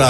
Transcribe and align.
ahora 0.00 0.09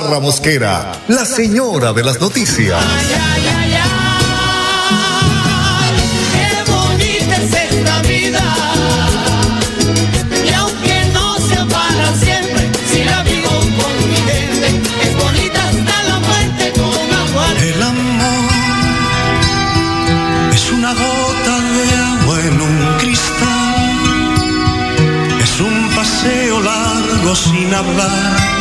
Mosquera, 0.00 0.90
la 1.08 1.26
señora 1.26 1.92
de 1.92 2.02
las 2.02 2.18
noticias. 2.18 2.82
Qué 6.32 6.70
bonita 6.70 7.36
es 7.36 7.52
esta 7.52 8.00
vida. 8.00 8.42
Y 10.46 10.52
aunque 10.54 11.10
no 11.12 11.36
sea 11.40 11.66
para 11.66 12.14
siempre, 12.14 12.70
si 12.90 13.04
la 13.04 13.22
vivo 13.22 13.50
con 13.50 14.08
mi 14.08 14.16
gente, 14.16 14.80
es 15.02 15.14
bonita 15.14 15.60
hasta 15.68 16.02
la 16.04 16.20
muerte 16.20 16.72
con 16.72 17.12
agua. 17.22 17.46
El 17.60 17.82
amor 17.82 18.50
es 20.54 20.72
una 20.72 20.94
gota 20.94 21.60
de 21.76 21.84
agua 21.96 22.40
en 22.46 22.60
un 22.62 22.96
cristal. 22.98 23.98
Es 25.42 25.60
un 25.60 25.90
paseo 25.94 26.60
largo 26.62 27.36
sin 27.36 27.74
hablar. 27.74 28.51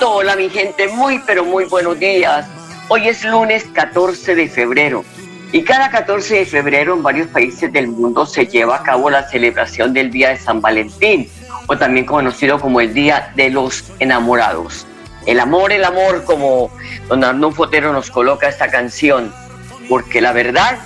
Hola 0.00 0.36
mi 0.36 0.48
gente, 0.48 0.88
muy 0.88 1.20
pero 1.26 1.44
muy 1.44 1.64
buenos 1.64 1.98
días. 1.98 2.46
Hoy 2.88 3.08
es 3.08 3.24
lunes 3.24 3.64
14 3.72 4.34
de 4.34 4.48
febrero 4.48 5.04
y 5.52 5.62
cada 5.62 5.90
14 5.90 6.36
de 6.36 6.46
febrero 6.46 6.94
en 6.94 7.02
varios 7.02 7.28
países 7.28 7.72
del 7.72 7.88
mundo 7.88 8.24
se 8.24 8.46
lleva 8.46 8.76
a 8.76 8.82
cabo 8.82 9.10
la 9.10 9.28
celebración 9.28 9.92
del 9.92 10.10
Día 10.10 10.30
de 10.30 10.38
San 10.38 10.60
Valentín 10.60 11.28
o 11.66 11.76
también 11.76 12.06
conocido 12.06 12.58
como 12.58 12.80
el 12.80 12.94
Día 12.94 13.32
de 13.36 13.50
los 13.50 13.92
Enamorados. 13.98 14.86
El 15.26 15.38
amor, 15.40 15.72
el 15.72 15.84
amor, 15.84 16.24
como 16.24 16.70
don 17.08 17.22
Arnulfo 17.22 17.64
Fotero 17.64 17.92
nos 17.92 18.10
coloca 18.10 18.48
esta 18.48 18.68
canción, 18.68 19.32
porque 19.88 20.20
la 20.20 20.32
verdad 20.32 20.78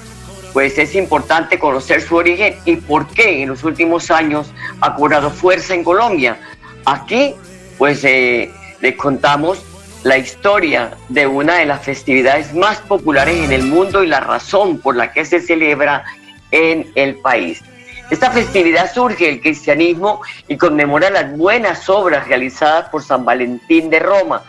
pues 0.52 0.78
es 0.78 0.94
importante 0.94 1.58
conocer 1.58 2.00
su 2.02 2.16
origen 2.16 2.56
y 2.64 2.76
por 2.76 3.06
qué 3.08 3.42
en 3.42 3.50
los 3.50 3.62
últimos 3.62 4.10
años 4.10 4.52
ha 4.80 4.94
cobrado 4.94 5.30
fuerza 5.30 5.74
en 5.74 5.84
Colombia. 5.84 6.38
Aquí, 6.86 7.34
pues 7.76 8.02
eh, 8.04 8.50
les 8.80 8.96
contamos 8.96 9.62
la 10.02 10.18
historia 10.18 10.96
de 11.08 11.26
una 11.26 11.56
de 11.56 11.66
las 11.66 11.82
festividades 11.82 12.54
más 12.54 12.78
populares 12.80 13.36
en 13.36 13.52
el 13.52 13.64
mundo 13.64 14.04
y 14.04 14.06
la 14.06 14.20
razón 14.20 14.78
por 14.78 14.96
la 14.96 15.12
que 15.12 15.24
se 15.24 15.40
celebra 15.40 16.04
en 16.50 16.90
el 16.94 17.16
país. 17.16 17.62
Esta 18.10 18.30
festividad 18.30 18.92
surge 18.92 19.26
del 19.26 19.40
cristianismo 19.40 20.20
y 20.46 20.56
conmemora 20.56 21.10
las 21.10 21.36
buenas 21.36 21.88
obras 21.88 22.28
realizadas 22.28 22.88
por 22.88 23.02
San 23.02 23.24
Valentín 23.24 23.90
de 23.90 23.98
Roma. 23.98 24.42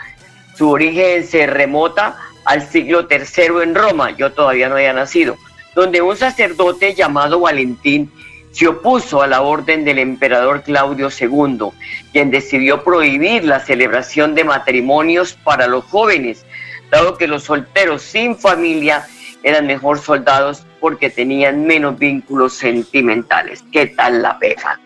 Su 0.55 0.70
origen 0.70 1.25
se 1.25 1.48
remota 1.48 2.17
al 2.45 2.61
siglo 2.67 3.08
III 3.09 3.64
en 3.64 3.73
Roma, 3.76 4.11
yo 4.11 4.32
todavía 4.32 4.70
no 4.70 4.76
había 4.76 4.93
nacido 4.93 5.37
donde 5.77 6.02
un 6.02 6.17
sacerdote 6.17 6.95
llamado 6.95 7.39
Valentín 7.42 8.11
se 8.57 8.67
opuso 8.67 9.21
a 9.21 9.27
la 9.27 9.43
orden 9.43 9.85
del 9.85 9.99
emperador 9.99 10.63
Claudio 10.63 11.09
II, 11.11 11.67
quien 12.11 12.31
decidió 12.31 12.83
prohibir 12.83 13.43
la 13.43 13.59
celebración 13.59 14.33
de 14.33 14.45
matrimonios 14.45 15.33
para 15.43 15.67
los 15.67 15.85
jóvenes, 15.85 16.43
dado 16.89 17.19
que 17.19 17.27
los 17.27 17.43
solteros 17.43 18.01
sin 18.01 18.35
familia 18.35 19.05
eran 19.43 19.67
mejor 19.67 19.99
soldados 19.99 20.65
porque 20.79 21.11
tenían 21.11 21.67
menos 21.67 21.99
vínculos 21.99 22.55
sentimentales. 22.55 23.63
¿Qué 23.71 23.85
tal 23.85 24.23
la 24.23 24.39
pega? 24.39 24.79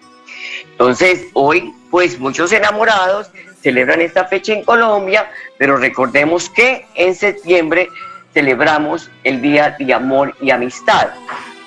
Entonces, 0.72 1.28
hoy, 1.32 1.74
pues 1.90 2.20
muchos 2.20 2.52
enamorados 2.52 3.32
celebran 3.62 4.02
esta 4.02 4.26
fecha 4.26 4.52
en 4.52 4.66
Colombia, 4.66 5.32
pero 5.58 5.78
recordemos 5.78 6.50
que 6.50 6.86
en 6.96 7.16
septiembre 7.16 7.88
celebramos 8.34 9.10
el 9.24 9.42
Día 9.42 9.78
de 9.80 9.94
Amor 9.94 10.36
y 10.42 10.52
Amistad. 10.52 11.08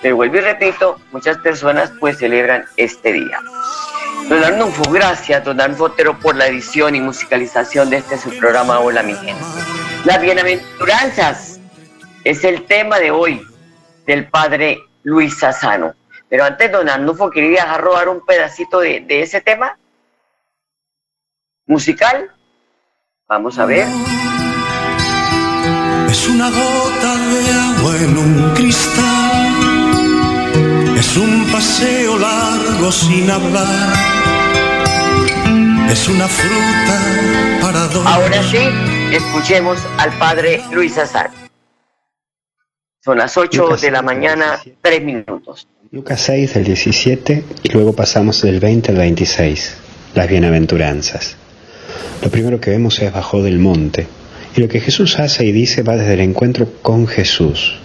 Pero 0.05 0.17
vuelvo 0.17 0.37
y 0.37 0.41
repito, 0.41 1.01
muchas 1.13 1.39
personas 1.39 1.91
pues 1.99 2.19
celebran 2.19 2.67
este 2.77 3.11
día. 3.11 3.41
Don 4.29 4.45
Arnulfo, 4.45 4.83
gracias, 4.93 5.43
don 5.43 5.59
Arnulfo 5.59 5.85
Otero, 5.85 6.19
por 6.21 6.37
la 6.37 6.47
edición 6.47 6.95
y 6.95 7.01
musicalización 7.01 7.89
de 7.89 7.97
este 7.97 8.19
su 8.19 8.29
programa 8.39 8.81
Hola 8.81 9.03
mi 9.03 9.15
gente. 9.15 9.43
Las 10.05 10.21
bienaventuranzas 10.21 11.59
es 12.23 12.45
el 12.45 12.67
tema 12.67 12.99
de 12.99 13.13
hoy 13.13 13.41
del 14.05 14.29
padre 14.29 14.79
Luis 15.05 15.39
Sassano. 15.39 15.95
Pero 16.29 16.45
antes, 16.45 16.71
don 16.71 16.87
Arnulfo, 16.87 17.31
quería 17.31 17.63
dejar 17.63 17.81
robar 17.81 18.11
un 18.11 18.21
pedacito 18.27 18.81
de, 18.81 19.01
de 19.01 19.23
ese 19.23 19.41
tema 19.41 19.79
musical. 21.65 22.31
Vamos 23.27 23.59
a 23.59 23.65
ver. 23.65 23.87
Es 26.11 26.29
una 26.29 26.51
gota 26.51 27.17
de 27.17 27.51
agua 27.51 27.97
en 28.03 28.19
un 28.19 28.55
cristal. 28.55 29.24
Es 31.15 31.21
un 31.21 31.47
paseo 31.53 32.19
largo 32.19 32.91
sin 32.91 33.31
hablar. 33.31 33.95
Es 35.89 36.09
una 36.09 36.27
fruta 36.27 37.61
para 37.63 37.87
dos. 37.87 38.05
Ahora 38.05 38.43
sí, 38.43 38.59
escuchemos 39.13 39.79
al 39.99 40.11
padre 40.19 40.61
Luis 40.73 40.99
Azar. 40.99 41.31
Son 43.01 43.17
las 43.17 43.37
8 43.37 43.63
Lucas 43.63 43.83
de 43.83 43.93
la 43.93 44.01
6, 44.01 44.05
mañana, 44.05 44.47
17. 44.65 44.79
3 44.83 45.05
minutos. 45.05 45.69
Lucas 45.93 46.21
6 46.21 46.55
del 46.55 46.65
17 46.65 47.45
y 47.63 47.69
luego 47.69 47.93
pasamos 47.93 48.43
del 48.43 48.59
20 48.59 48.91
al 48.91 48.99
26, 48.99 49.77
las 50.17 50.29
bienaventuranzas. 50.29 51.37
Lo 52.25 52.29
primero 52.29 52.61
que 52.61 52.71
vemos 52.71 53.01
es 53.01 53.13
bajo 53.13 53.41
del 53.41 53.61
monte. 53.61 54.09
Y 54.57 54.61
lo 54.61 54.67
que 54.67 54.81
Jesús 54.81 55.21
hace 55.21 55.45
y 55.45 55.53
dice 55.53 55.85
va 55.85 55.95
desde 55.95 56.15
el 56.15 56.23
encuentro 56.23 56.67
con 56.83 57.07
Jesús. 57.07 57.84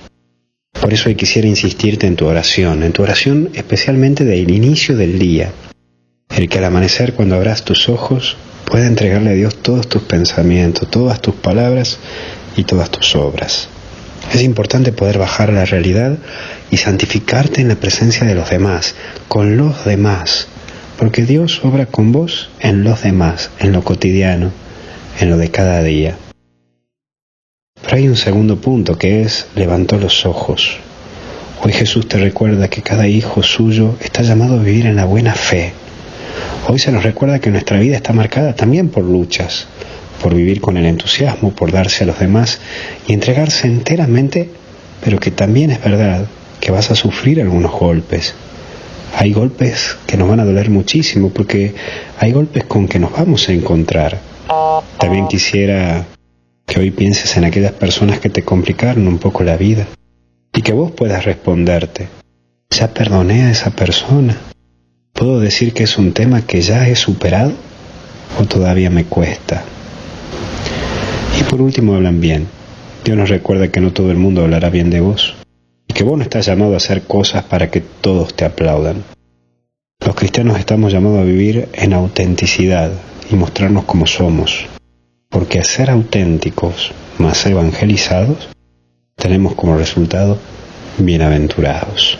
Por 0.82 0.94
eso 0.94 1.10
hoy 1.10 1.16
quisiera 1.16 1.48
insistirte 1.48 2.08
en 2.08 2.16
tu 2.16 2.26
oración, 2.26 2.84
en 2.84 2.94
tu 2.94 3.04
oración 3.04 3.50
especialmente 3.54 4.24
del 4.24 4.50
inicio 4.50 4.96
del 4.96 5.20
día. 5.20 5.52
El 6.30 6.48
que 6.48 6.58
al 6.60 6.64
amanecer 6.64 7.14
cuando 7.14 7.36
abras 7.36 7.64
tus 7.66 7.90
ojos 7.90 8.38
pueda 8.66 8.88
entregarle 8.88 9.32
a 9.32 9.34
Dios 9.34 9.62
todos 9.62 9.90
tus 9.90 10.04
pensamientos, 10.04 10.90
todas 10.90 11.22
tus 11.22 11.36
palabras 11.36 12.00
y 12.56 12.64
todas 12.64 12.90
tus 12.90 13.16
obras. 13.16 13.68
Es 14.34 14.42
importante 14.42 14.92
poder 14.92 15.18
bajar 15.18 15.50
a 15.50 15.54
la 15.54 15.66
realidad 15.66 16.18
y 16.72 16.78
santificarte 16.78 17.62
en 17.62 17.68
la 17.68 17.76
presencia 17.76 18.26
de 18.26 18.36
los 18.36 18.50
demás, 18.50 18.96
con 19.28 19.58
los 19.58 19.86
demás, 19.86 20.48
porque 20.98 21.26
Dios 21.26 21.62
obra 21.64 21.88
con 21.88 22.12
vos 22.12 22.52
en 22.60 22.84
los 22.84 23.02
demás, 23.04 23.50
en 23.60 23.74
lo 23.74 23.84
cotidiano, 23.84 24.52
en 25.20 25.30
lo 25.30 25.38
de 25.38 25.50
cada 25.50 25.84
día. 25.84 26.16
Pero 27.84 27.98
hay 27.98 28.08
un 28.08 28.18
segundo 28.18 28.58
punto 28.58 28.98
que 28.98 29.22
es 29.22 29.48
levantó 29.56 29.98
los 29.98 30.26
ojos. 30.26 30.78
Hoy 31.64 31.74
Jesús 31.74 32.08
te 32.08 32.18
recuerda 32.18 32.70
que 32.70 32.82
cada 32.82 33.08
hijo 33.08 33.44
suyo 33.44 33.96
está 34.00 34.22
llamado 34.22 34.56
a 34.60 34.64
vivir 34.64 34.86
en 34.86 34.96
la 34.96 35.06
buena 35.06 35.34
fe. 35.34 35.74
Hoy 36.68 36.80
se 36.80 36.92
nos 36.92 37.04
recuerda 37.04 37.40
que 37.40 37.50
nuestra 37.50 37.80
vida 37.80 37.96
está 37.96 38.14
marcada 38.14 38.54
también 38.54 38.90
por 38.90 39.04
luchas, 39.04 39.68
por 40.22 40.36
vivir 40.36 40.62
con 40.62 40.78
el 40.78 40.86
entusiasmo, 40.86 41.52
por 41.52 41.72
darse 41.72 42.04
a 42.04 42.08
los 42.08 42.20
demás 42.20 42.60
y 43.08 43.14
entregarse 43.14 43.68
enteramente, 43.68 44.50
pero 45.04 45.20
que 45.20 45.32
también 45.32 45.72
es 45.72 45.84
verdad 45.84 46.28
que 46.60 46.72
vas 46.72 46.92
a 46.92 46.96
sufrir 46.96 47.42
algunos 47.42 47.72
golpes. 47.72 48.36
Hay 49.18 49.34
golpes 49.34 49.98
que 50.06 50.18
nos 50.18 50.30
van 50.30 50.40
a 50.40 50.46
doler 50.46 50.70
muchísimo 50.70 51.30
porque 51.30 51.74
hay 52.20 52.32
golpes 52.32 52.66
con 52.66 52.88
que 52.88 53.00
nos 53.00 53.12
vamos 53.12 53.50
a 53.50 53.54
encontrar. 53.54 54.20
También 54.98 55.28
quisiera 55.28 56.06
que 56.70 56.80
hoy 56.80 56.92
pienses 56.92 57.36
en 57.36 57.46
aquellas 57.46 57.72
personas 57.72 58.20
que 58.20 58.30
te 58.30 58.44
complicaron 58.44 59.08
un 59.08 59.18
poco 59.18 59.44
la 59.44 59.58
vida 59.58 59.88
y 60.54 60.62
que 60.62 60.72
vos 60.72 60.92
puedas 60.92 61.26
responderte. 61.26 62.08
Ya 62.70 62.94
perdoné 62.94 63.46
a 63.46 63.52
esa 63.52 63.72
persona. 63.72 64.38
¿Puedo 65.12 65.40
decir 65.40 65.74
que 65.74 65.84
es 65.84 65.98
un 65.98 66.14
tema 66.14 66.44
que 66.44 66.62
ya 66.62 66.88
he 66.88 66.96
superado 66.96 67.54
o 68.40 68.46
todavía 68.46 68.92
me 68.92 69.06
cuesta? 69.06 69.64
Y 71.40 71.44
por 71.44 71.60
último 71.60 71.96
hablan 71.96 72.22
bien. 72.22 72.48
Dios 73.04 73.18
nos 73.18 73.30
recuerda 73.30 73.70
que 73.70 73.82
no 73.82 73.92
todo 73.92 74.12
el 74.12 74.18
mundo 74.18 74.44
hablará 74.44 74.70
bien 74.70 74.92
de 74.92 75.00
vos 75.00 75.36
y 75.88 75.94
que 75.94 76.04
vos 76.04 76.18
no 76.18 76.24
estás 76.24 76.46
llamado 76.46 76.76
a 76.76 76.78
hacer 76.78 77.02
cosas 77.02 77.44
para 77.46 77.72
que 77.72 77.82
todos 77.82 78.36
te 78.36 78.46
aplaudan. 78.46 79.04
Los 80.06 80.16
cristianos 80.16 80.60
estamos 80.60 80.94
llamados 80.94 81.20
a 81.20 81.24
vivir 81.24 81.68
en 81.74 81.94
autenticidad 81.94 82.92
y 83.32 83.36
mostrarnos 83.36 83.86
como 83.86 84.06
somos, 84.06 84.68
porque 85.30 85.64
ser 85.64 85.90
auténticos 85.90 86.92
más 87.20 87.46
evangelizados, 87.46 88.50
tenemos 89.16 89.54
como 89.56 89.78
resultado 89.78 90.40
bienaventurados. 90.98 92.20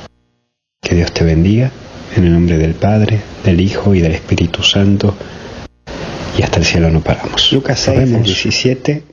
Que 0.82 0.96
Dios 0.96 1.12
te 1.12 1.24
bendiga 1.24 1.72
en 2.16 2.26
el 2.26 2.34
nombre 2.34 2.58
del 2.58 2.76
Padre, 2.76 3.20
del 3.44 3.60
Hijo 3.60 3.96
y 3.96 4.02
del 4.02 4.14
Espíritu 4.14 4.64
Santo. 4.64 5.16
Y 6.38 6.44
hasta 6.44 6.60
el 6.60 6.66
cielo 6.66 6.90
no 6.90 7.02
paramos. 7.02 7.52
Lucas 7.52 7.80
6, 7.80 8.24
17. 8.24 9.04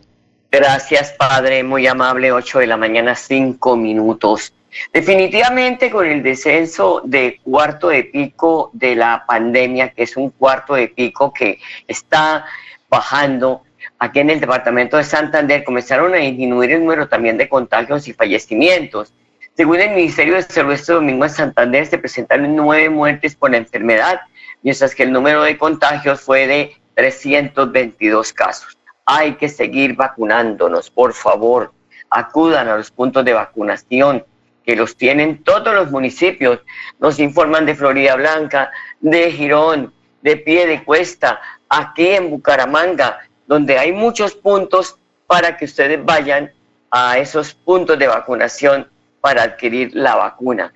Gracias, 0.50 1.12
Padre, 1.12 1.62
muy 1.62 1.86
amable, 1.86 2.32
8 2.32 2.60
de 2.60 2.66
la 2.66 2.76
mañana, 2.76 3.14
5 3.14 3.76
minutos. 3.76 4.52
Definitivamente 4.92 5.90
con 5.90 6.06
el 6.06 6.22
descenso 6.22 7.00
de 7.04 7.40
cuarto 7.42 7.88
de 7.88 8.04
pico 8.04 8.70
de 8.74 8.94
la 8.94 9.24
pandemia, 9.26 9.90
que 9.90 10.02
es 10.02 10.16
un 10.16 10.30
cuarto 10.30 10.74
de 10.74 10.88
pico 10.88 11.32
que 11.32 11.58
está 11.88 12.44
bajando, 12.88 13.62
aquí 13.98 14.20
en 14.20 14.30
el 14.30 14.40
departamento 14.40 14.96
de 14.96 15.04
Santander 15.04 15.64
comenzaron 15.64 16.14
a 16.14 16.18
disminuir 16.18 16.72
el 16.72 16.80
número 16.80 17.08
también 17.08 17.38
de 17.38 17.48
contagios 17.48 18.08
y 18.08 18.12
fallecimientos. 18.12 19.12
Según 19.56 19.80
el 19.80 19.90
Ministerio 19.90 20.34
de 20.34 20.42
Salud 20.42 20.72
este 20.72 20.92
domingo 20.92 21.24
en 21.24 21.30
Santander 21.30 21.86
se 21.86 21.98
presentaron 21.98 22.54
nueve 22.54 22.90
muertes 22.90 23.34
por 23.34 23.50
la 23.50 23.56
enfermedad, 23.56 24.20
mientras 24.62 24.94
que 24.94 25.04
el 25.04 25.12
número 25.12 25.42
de 25.42 25.56
contagios 25.56 26.20
fue 26.20 26.46
de 26.46 26.76
322 26.94 28.32
casos. 28.32 28.78
Hay 29.04 29.34
que 29.36 29.48
seguir 29.48 29.94
vacunándonos, 29.94 30.90
por 30.90 31.12
favor. 31.12 31.72
Acudan 32.10 32.68
a 32.68 32.76
los 32.76 32.90
puntos 32.90 33.24
de 33.24 33.32
vacunación 33.32 34.24
que 34.64 34.76
los 34.76 34.96
tienen 34.96 35.42
todos 35.44 35.74
los 35.74 35.90
municipios. 35.90 36.60
Nos 36.98 37.18
informan 37.18 37.64
de 37.64 37.76
Florida 37.76 38.16
Blanca, 38.16 38.70
de 39.00 39.30
Girón, 39.30 39.94
de 40.22 40.36
Pie 40.36 40.66
de 40.66 40.82
Cuesta, 40.82 41.40
aquí 41.68 42.08
en 42.08 42.30
Bucaramanga, 42.30 43.20
donde 43.46 43.78
hay 43.78 43.92
muchos 43.92 44.34
puntos 44.34 44.98
para 45.26 45.56
que 45.56 45.64
ustedes 45.64 46.04
vayan 46.04 46.52
a 46.90 47.18
esos 47.18 47.54
puntos 47.54 47.98
de 47.98 48.06
vacunación 48.06 48.88
para 49.20 49.42
adquirir 49.42 49.90
la 49.94 50.14
vacuna. 50.14 50.72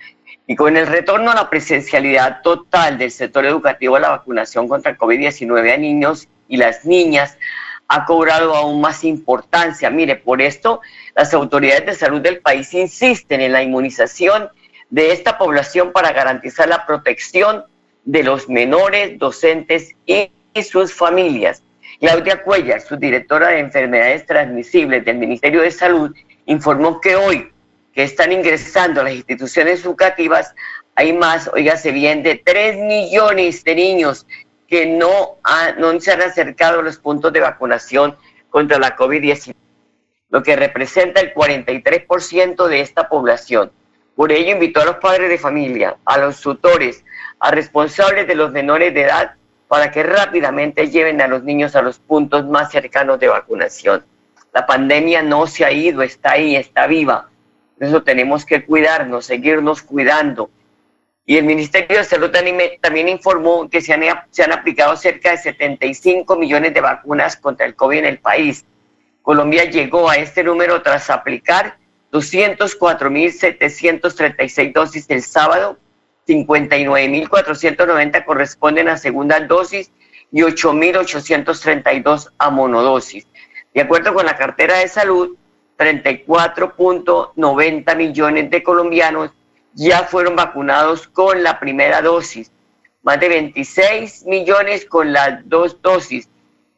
Y 0.46 0.56
con 0.56 0.76
el 0.76 0.86
retorno 0.86 1.30
a 1.30 1.34
la 1.34 1.48
presencialidad 1.48 2.42
total 2.42 2.98
del 2.98 3.10
sector 3.10 3.46
educativo 3.46 3.98
la 3.98 4.10
vacunación 4.10 4.68
contra 4.68 4.90
el 4.92 4.98
COVID-19 4.98 5.72
a 5.72 5.76
niños 5.76 6.26
y 6.48 6.56
las 6.56 6.84
niñas 6.84 7.38
ha 7.86 8.04
cobrado 8.04 8.54
aún 8.54 8.80
más 8.80 9.04
importancia. 9.04 9.90
Mire, 9.90 10.16
por 10.16 10.40
esto 10.40 10.80
las 11.14 11.34
autoridades 11.34 11.86
de 11.86 11.94
salud 11.94 12.20
del 12.20 12.40
país 12.40 12.72
insisten 12.74 13.40
en 13.40 13.52
la 13.52 13.62
inmunización 13.62 14.48
de 14.90 15.12
esta 15.12 15.38
población 15.38 15.92
para 15.92 16.12
garantizar 16.12 16.68
la 16.68 16.86
protección 16.86 17.64
de 18.04 18.22
los 18.22 18.48
menores, 18.48 19.18
docentes 19.18 19.94
y, 20.06 20.32
sus 20.62 20.92
familias. 20.92 21.62
Claudia 22.00 22.42
Cuellar, 22.42 22.80
subdirectora 22.80 23.48
de 23.48 23.58
enfermedades 23.58 24.24
transmisibles 24.24 25.04
del 25.04 25.18
Ministerio 25.18 25.60
de 25.60 25.70
Salud, 25.70 26.16
informó 26.46 26.98
que 26.98 27.14
hoy 27.14 27.52
que 27.92 28.04
están 28.04 28.32
ingresando 28.32 29.02
a 29.02 29.04
las 29.04 29.12
instituciones 29.12 29.84
educativas, 29.84 30.54
hay 30.94 31.12
más, 31.12 31.48
oígase 31.48 31.90
bien, 31.92 32.22
de 32.22 32.36
3 32.42 32.78
millones 32.78 33.62
de 33.64 33.74
niños 33.74 34.26
que 34.66 34.86
no, 34.86 35.36
no 35.76 36.00
se 36.00 36.12
han 36.12 36.22
acercado 36.22 36.80
a 36.80 36.82
los 36.82 36.96
puntos 36.96 37.34
de 37.34 37.40
vacunación 37.40 38.16
contra 38.48 38.78
la 38.78 38.96
COVID-19, 38.96 39.54
lo 40.30 40.42
que 40.42 40.56
representa 40.56 41.20
el 41.20 41.34
43% 41.34 42.66
de 42.66 42.80
esta 42.80 43.10
población. 43.10 43.72
Por 44.16 44.32
ello 44.32 44.52
invitó 44.52 44.80
a 44.80 44.86
los 44.86 44.96
padres 44.96 45.28
de 45.28 45.38
familia, 45.38 45.96
a 46.06 46.16
los 46.16 46.40
tutores, 46.40 47.04
a 47.40 47.50
responsables 47.50 48.26
de 48.26 48.36
los 48.36 48.52
menores 48.52 48.94
de 48.94 49.02
edad 49.02 49.34
para 49.70 49.90
que 49.90 50.02
rápidamente 50.02 50.90
lleven 50.90 51.22
a 51.22 51.28
los 51.28 51.44
niños 51.44 51.74
a 51.76 51.80
los 51.80 51.98
puntos 51.98 52.44
más 52.44 52.70
cercanos 52.70 53.18
de 53.20 53.28
vacunación. 53.28 54.04
La 54.52 54.66
pandemia 54.66 55.22
no 55.22 55.46
se 55.46 55.64
ha 55.64 55.70
ido, 55.70 56.02
está 56.02 56.32
ahí, 56.32 56.56
está 56.56 56.86
viva 56.86 57.30
eso 57.80 58.02
tenemos 58.02 58.44
que 58.44 58.64
cuidarnos, 58.64 59.24
seguirnos 59.24 59.82
cuidando. 59.82 60.50
Y 61.24 61.38
el 61.38 61.44
Ministerio 61.44 61.96
de 61.98 62.04
Salud 62.04 62.30
también 62.30 63.08
informó 63.08 63.70
que 63.70 63.80
se 63.80 63.94
han, 63.94 64.02
se 64.30 64.42
han 64.42 64.52
aplicado 64.52 64.94
cerca 64.96 65.30
de 65.30 65.38
75 65.38 66.36
millones 66.36 66.74
de 66.74 66.82
vacunas 66.82 67.36
contra 67.36 67.64
el 67.64 67.74
COVID 67.74 67.96
en 67.98 68.04
el 68.04 68.18
país. 68.18 68.66
Colombia 69.22 69.64
llegó 69.64 70.10
a 70.10 70.16
este 70.16 70.44
número 70.44 70.82
tras 70.82 71.08
aplicar 71.08 71.78
204.736 72.12 74.74
dosis 74.74 75.06
el 75.08 75.22
sábado, 75.22 75.78
59.490 76.30 78.24
corresponden 78.24 78.88
a 78.88 78.96
segunda 78.96 79.38
dosis 79.40 79.90
y 80.30 80.42
8.832 80.42 82.30
a 82.38 82.50
monodosis. 82.50 83.26
De 83.74 83.80
acuerdo 83.80 84.14
con 84.14 84.26
la 84.26 84.36
cartera 84.36 84.78
de 84.78 84.86
salud, 84.86 85.36
34.90 85.78 87.96
millones 87.96 88.48
de 88.50 88.62
colombianos 88.62 89.32
ya 89.74 90.04
fueron 90.04 90.36
vacunados 90.36 91.08
con 91.08 91.42
la 91.42 91.58
primera 91.58 92.00
dosis, 92.02 92.52
más 93.02 93.18
de 93.18 93.28
26 93.28 94.26
millones 94.26 94.84
con 94.84 95.12
las 95.12 95.40
dos 95.48 95.82
dosis 95.82 96.28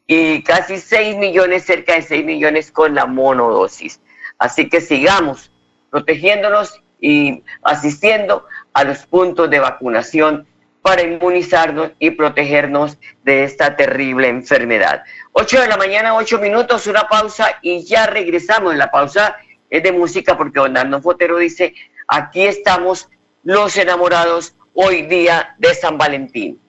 y 0.07 0.41
casi 0.43 0.77
6 0.77 1.17
millones, 1.17 1.65
cerca 1.65 1.93
de 1.95 2.01
6 2.01 2.25
millones 2.25 2.71
con 2.71 2.95
la 2.95 3.05
monodosis. 3.05 3.99
Así 4.39 4.67
que 4.69 4.81
sigamos 4.81 5.51
protegiéndonos 5.91 6.81
y 6.99 7.43
asistiendo 7.63 8.47
a 8.73 8.83
los 8.83 9.05
puntos 9.05 9.49
de 9.49 9.59
vacunación 9.59 10.47
para 10.83 11.01
inmunizarnos 11.01 11.91
y 11.97 12.11
protegernos 12.11 12.97
de 13.23 13.45
esta 13.45 13.75
terrible 13.75 14.27
enfermedad. 14.27 15.03
8 15.31 15.61
de 15.61 15.67
la 15.67 15.77
mañana, 15.77 16.13
8 16.15 16.39
minutos, 16.39 16.87
una 16.87 17.07
pausa 17.07 17.57
y 17.61 17.83
ya 17.85 18.05
regresamos. 18.05 18.75
La 18.75 18.91
pausa 18.91 19.37
es 19.69 19.81
de 19.81 19.91
música 19.91 20.37
porque 20.37 20.59
don 20.59 21.01
Fotero 21.01 21.37
dice, 21.37 21.73
aquí 22.07 22.43
estamos 22.43 23.07
los 23.43 23.75
enamorados 23.77 24.53
hoy 24.73 25.03
día 25.03 25.55
de 25.57 25.73
San 25.73 25.97
Valentín. 25.97 26.59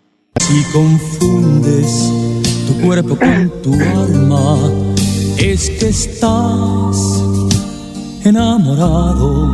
Si 0.40 0.62
confundes 0.72 2.10
tu 2.66 2.80
cuerpo 2.86 3.16
con 3.16 3.62
tu 3.62 3.74
alma, 3.74 4.56
es 5.38 5.70
que 5.70 5.88
estás 5.88 7.22
enamorado, 8.24 9.50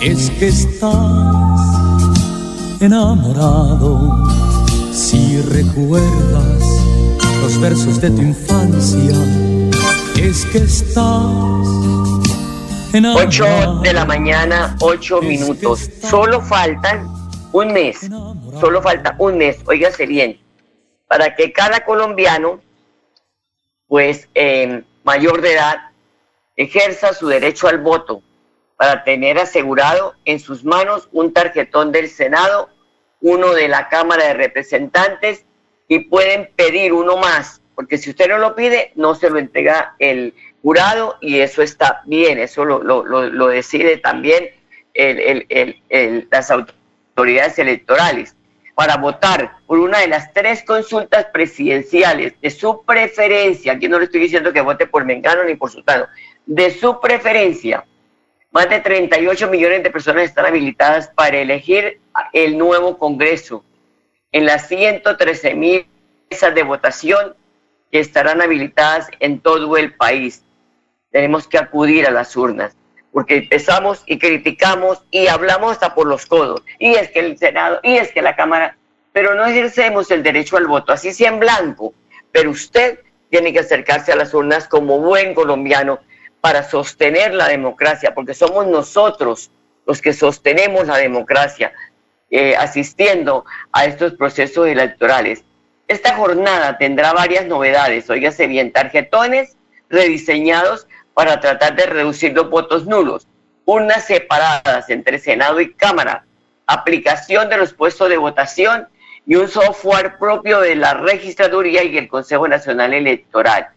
es 0.00 0.30
que 0.30 0.48
estás 0.48 1.51
enamorado. 2.82 4.26
Si 4.92 5.40
recuerdas 5.42 6.62
los 7.40 7.60
versos 7.60 8.00
de 8.00 8.10
tu 8.10 8.22
infancia, 8.22 9.14
es 10.20 10.44
que 10.46 10.58
estás 10.58 10.96
enamorado. 12.92 13.28
8 13.28 13.80
de 13.82 13.92
la 13.92 14.04
mañana, 14.04 14.76
8 14.80 15.22
minutos. 15.22 15.88
Solo 16.02 16.40
faltan 16.40 17.08
un 17.52 17.72
mes. 17.72 18.00
Solo 18.60 18.82
falta 18.82 19.14
un 19.18 19.38
mes, 19.38 19.58
óigase 19.66 20.06
bien, 20.06 20.40
para 21.06 21.34
que 21.34 21.52
cada 21.52 21.84
colombiano, 21.84 22.60
pues 23.86 24.28
mayor 25.04 25.40
de 25.40 25.54
edad, 25.54 25.76
ejerza 26.56 27.14
su 27.14 27.28
derecho 27.28 27.68
al 27.68 27.78
voto 27.78 28.22
para 28.76 29.04
tener 29.04 29.38
asegurado 29.38 30.14
en 30.24 30.40
sus 30.40 30.64
manos 30.64 31.08
un 31.12 31.32
tarjetón 31.32 31.92
del 31.92 32.08
Senado, 32.08 32.68
uno 33.22 33.54
de 33.54 33.68
la 33.68 33.88
Cámara 33.88 34.26
de 34.26 34.34
Representantes 34.34 35.44
y 35.88 36.00
pueden 36.00 36.50
pedir 36.56 36.92
uno 36.92 37.16
más, 37.16 37.60
porque 37.74 37.98
si 37.98 38.10
usted 38.10 38.28
no 38.28 38.38
lo 38.38 38.54
pide, 38.54 38.92
no 38.96 39.14
se 39.14 39.30
lo 39.30 39.38
entrega 39.38 39.94
el 39.98 40.34
jurado 40.62 41.16
y 41.20 41.40
eso 41.40 41.62
está 41.62 42.02
bien, 42.06 42.38
eso 42.38 42.64
lo, 42.64 42.82
lo, 42.82 43.46
decide 43.48 43.96
también 43.98 44.50
las 46.30 46.50
autoridades 46.50 47.58
electorales. 47.58 48.36
Para 48.74 48.96
votar 48.96 49.56
por 49.66 49.78
una 49.78 49.98
de 49.98 50.08
las 50.08 50.32
tres 50.32 50.62
consultas 50.62 51.26
presidenciales 51.26 52.32
de 52.40 52.48
su 52.48 52.82
preferencia, 52.86 53.74
aquí 53.74 53.86
no 53.86 53.98
le 53.98 54.06
estoy 54.06 54.22
diciendo 54.22 54.50
que 54.50 54.62
vote 54.62 54.86
por 54.86 55.04
Mengano 55.04 55.44
ni 55.44 55.56
por 55.56 55.70
Sultano, 55.70 56.06
de 56.46 56.70
su 56.70 56.98
preferencia, 56.98 57.84
más 58.52 58.68
de 58.68 58.80
38 58.80 59.48
millones 59.48 59.82
de 59.82 59.90
personas 59.90 60.24
están 60.24 60.46
habilitadas 60.46 61.08
para 61.08 61.38
elegir 61.38 62.00
el 62.32 62.58
nuevo 62.58 62.98
Congreso 62.98 63.64
en 64.30 64.44
las 64.44 64.68
113 64.68 65.54
mil 65.54 65.86
mesas 66.30 66.54
de 66.54 66.62
votación 66.62 67.34
que 67.90 68.00
estarán 68.00 68.42
habilitadas 68.42 69.08
en 69.20 69.40
todo 69.40 69.76
el 69.76 69.94
país. 69.94 70.44
Tenemos 71.10 71.48
que 71.48 71.58
acudir 71.58 72.06
a 72.06 72.10
las 72.10 72.36
urnas, 72.36 72.76
porque 73.10 73.36
empezamos 73.36 74.02
y 74.06 74.18
criticamos 74.18 75.02
y 75.10 75.26
hablamos 75.28 75.72
hasta 75.72 75.94
por 75.94 76.06
los 76.06 76.26
codos. 76.26 76.62
Y 76.78 76.94
es 76.94 77.10
que 77.10 77.20
el 77.20 77.38
Senado, 77.38 77.80
y 77.82 77.96
es 77.96 78.12
que 78.12 78.22
la 78.22 78.36
Cámara, 78.36 78.76
pero 79.12 79.34
no 79.34 79.46
ejercemos 79.46 80.10
el 80.10 80.22
derecho 80.22 80.58
al 80.58 80.66
voto, 80.66 80.92
así 80.92 81.12
sea 81.12 81.30
en 81.30 81.40
blanco. 81.40 81.94
Pero 82.32 82.50
usted 82.50 83.00
tiene 83.30 83.52
que 83.52 83.60
acercarse 83.60 84.12
a 84.12 84.16
las 84.16 84.32
urnas 84.34 84.68
como 84.68 84.98
buen 84.98 85.34
colombiano 85.34 86.00
para 86.42 86.64
sostener 86.64 87.32
la 87.32 87.46
democracia, 87.46 88.14
porque 88.14 88.34
somos 88.34 88.66
nosotros 88.66 89.50
los 89.86 90.02
que 90.02 90.12
sostenemos 90.12 90.88
la 90.88 90.98
democracia 90.98 91.72
eh, 92.30 92.56
asistiendo 92.56 93.44
a 93.72 93.84
estos 93.84 94.14
procesos 94.14 94.66
electorales. 94.66 95.44
Esta 95.86 96.16
jornada 96.16 96.76
tendrá 96.78 97.12
varias 97.12 97.46
novedades, 97.46 98.10
óigase 98.10 98.48
bien, 98.48 98.72
tarjetones 98.72 99.56
rediseñados 99.88 100.88
para 101.14 101.38
tratar 101.38 101.76
de 101.76 101.86
reducir 101.86 102.32
los 102.32 102.50
votos 102.50 102.86
nulos, 102.86 103.28
urnas 103.64 104.04
separadas 104.06 104.90
entre 104.90 105.20
Senado 105.20 105.60
y 105.60 105.72
Cámara, 105.74 106.24
aplicación 106.66 107.48
de 107.50 107.58
los 107.58 107.72
puestos 107.72 108.08
de 108.08 108.16
votación 108.16 108.88
y 109.26 109.36
un 109.36 109.46
software 109.46 110.18
propio 110.18 110.60
de 110.60 110.74
la 110.74 110.94
registraduría 110.94 111.84
y 111.84 111.98
el 111.98 112.08
Consejo 112.08 112.48
Nacional 112.48 112.94
Electoral. 112.94 113.68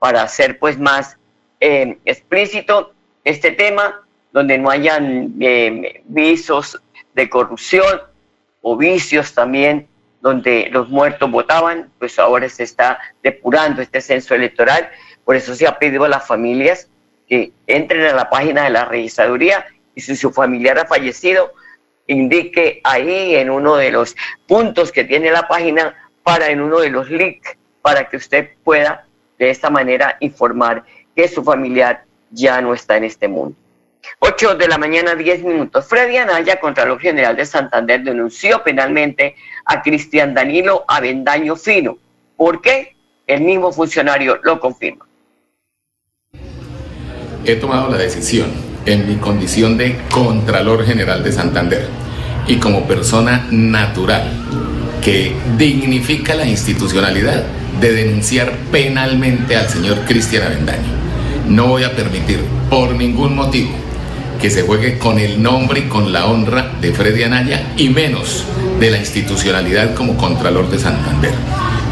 Para 0.00 0.22
hacer 0.22 0.58
pues 0.58 0.80
más 0.80 1.16
eh, 1.64 1.96
explícito 2.04 2.92
este 3.22 3.52
tema, 3.52 4.02
donde 4.32 4.58
no 4.58 4.68
hayan 4.68 5.32
eh, 5.40 6.02
visos 6.06 6.82
de 7.14 7.30
corrupción 7.30 8.00
o 8.62 8.76
vicios 8.76 9.32
también 9.32 9.86
donde 10.20 10.68
los 10.72 10.88
muertos 10.88 11.30
votaban, 11.30 11.88
pues 12.00 12.18
ahora 12.18 12.48
se 12.48 12.64
está 12.64 12.98
depurando 13.22 13.80
este 13.80 14.00
censo 14.00 14.34
electoral. 14.34 14.90
Por 15.24 15.36
eso 15.36 15.54
se 15.54 15.68
ha 15.68 15.78
pedido 15.78 16.04
a 16.04 16.08
las 16.08 16.26
familias 16.26 16.88
que 17.28 17.52
entren 17.68 18.06
a 18.06 18.12
la 18.12 18.28
página 18.28 18.64
de 18.64 18.70
la 18.70 18.84
registraduría 18.84 19.64
y 19.94 20.00
si 20.00 20.16
su 20.16 20.32
familiar 20.32 20.80
ha 20.80 20.86
fallecido, 20.86 21.52
indique 22.08 22.80
ahí 22.82 23.36
en 23.36 23.50
uno 23.50 23.76
de 23.76 23.92
los 23.92 24.16
puntos 24.48 24.90
que 24.90 25.04
tiene 25.04 25.30
la 25.30 25.46
página 25.46 25.94
para 26.24 26.48
en 26.48 26.60
uno 26.60 26.80
de 26.80 26.90
los 26.90 27.08
links 27.08 27.56
para 27.82 28.08
que 28.08 28.16
usted 28.16 28.50
pueda 28.64 29.06
de 29.38 29.50
esta 29.50 29.70
manera 29.70 30.16
informar 30.18 30.84
que 31.14 31.28
su 31.28 31.42
familiar 31.42 32.04
ya 32.30 32.60
no 32.60 32.74
está 32.74 32.96
en 32.96 33.04
este 33.04 33.28
mundo. 33.28 33.56
8 34.18 34.56
de 34.56 34.68
la 34.68 34.78
mañana, 34.78 35.14
10 35.14 35.44
minutos. 35.44 35.86
Freddy 35.86 36.16
Anaya, 36.16 36.58
Contralor 36.60 37.00
General 37.00 37.36
de 37.36 37.46
Santander, 37.46 38.02
denunció 38.02 38.62
penalmente 38.62 39.36
a 39.64 39.82
Cristian 39.82 40.34
Danilo 40.34 40.84
Avendaño 40.88 41.56
Fino. 41.56 41.98
¿Por 42.36 42.60
qué? 42.60 42.96
El 43.26 43.42
mismo 43.42 43.72
funcionario 43.72 44.40
lo 44.42 44.58
confirma. 44.58 45.06
He 47.44 47.56
tomado 47.56 47.90
la 47.90 47.98
decisión 47.98 48.50
en 48.86 49.08
mi 49.08 49.16
condición 49.16 49.76
de 49.76 49.96
Contralor 50.10 50.84
General 50.84 51.22
de 51.22 51.32
Santander 51.32 51.88
y 52.46 52.58
como 52.58 52.86
persona 52.86 53.46
natural 53.50 54.30
que 55.02 55.34
dignifica 55.56 56.34
la 56.34 56.46
institucionalidad 56.46 57.44
de 57.80 57.92
denunciar 57.92 58.52
penalmente 58.70 59.56
al 59.56 59.68
señor 59.68 60.04
Cristian 60.06 60.44
Avendaño. 60.44 61.01
No 61.48 61.66
voy 61.66 61.84
a 61.84 61.94
permitir 61.94 62.40
por 62.70 62.94
ningún 62.94 63.34
motivo 63.36 63.70
que 64.40 64.50
se 64.50 64.62
juegue 64.62 64.98
con 64.98 65.18
el 65.18 65.42
nombre 65.42 65.80
y 65.80 65.88
con 65.88 66.12
la 66.12 66.26
honra 66.26 66.72
de 66.80 66.92
Freddy 66.92 67.22
Anaya 67.22 67.72
y 67.76 67.88
menos 67.90 68.44
de 68.80 68.90
la 68.90 68.98
institucionalidad 68.98 69.94
como 69.94 70.16
Contralor 70.16 70.68
de 70.68 70.80
Santander. 70.80 71.32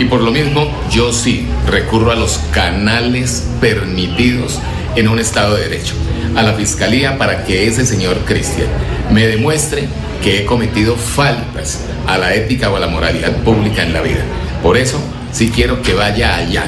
Y 0.00 0.06
por 0.06 0.20
lo 0.20 0.32
mismo, 0.32 0.66
yo 0.90 1.12
sí 1.12 1.46
recurro 1.68 2.10
a 2.10 2.16
los 2.16 2.38
canales 2.52 3.46
permitidos 3.60 4.58
en 4.96 5.08
un 5.08 5.20
Estado 5.20 5.54
de 5.54 5.68
Derecho, 5.68 5.94
a 6.34 6.42
la 6.42 6.54
Fiscalía 6.54 7.18
para 7.18 7.44
que 7.44 7.68
ese 7.68 7.86
señor 7.86 8.18
Cristian 8.24 8.68
me 9.12 9.26
demuestre 9.26 9.88
que 10.22 10.40
he 10.40 10.44
cometido 10.46 10.96
faltas 10.96 11.84
a 12.06 12.18
la 12.18 12.34
ética 12.34 12.70
o 12.70 12.76
a 12.76 12.80
la 12.80 12.88
moralidad 12.88 13.36
pública 13.44 13.82
en 13.82 13.92
la 13.92 14.00
vida. 14.00 14.24
Por 14.62 14.76
eso, 14.76 14.98
sí 15.32 15.50
quiero 15.50 15.82
que 15.82 15.94
vaya 15.94 16.36
allá, 16.36 16.64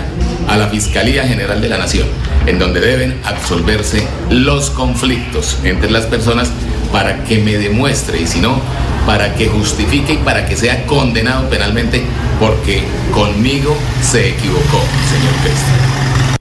a 0.49 0.57
la 0.57 0.69
Fiscalía 0.69 1.25
General 1.25 1.61
de 1.61 1.69
la 1.69 1.79
Nación, 1.79 2.09
en 2.47 2.59
donde 2.59 2.81
deben 2.81 3.21
absolverse 3.25 4.07
los 4.31 4.71
conflictos 4.71 5.59
entre 5.65 5.91
las 5.91 6.07
personas 6.07 6.53
para 6.93 7.25
que 7.25 7.39
me 7.39 7.57
demuestre 7.57 8.21
y 8.21 8.27
si 8.27 8.41
no, 8.41 8.61
para 9.07 9.35
que 9.35 9.49
justifique 9.49 10.15
y 10.15 10.19
para 10.19 10.47
que 10.47 10.57
sea 10.57 10.87
condenado 10.87 11.49
penalmente 11.49 12.03
porque 12.39 12.83
conmigo 13.13 13.77
se 14.01 14.31
equivocó, 14.31 14.81
señor 15.09 15.35
Cristian. 15.43 16.37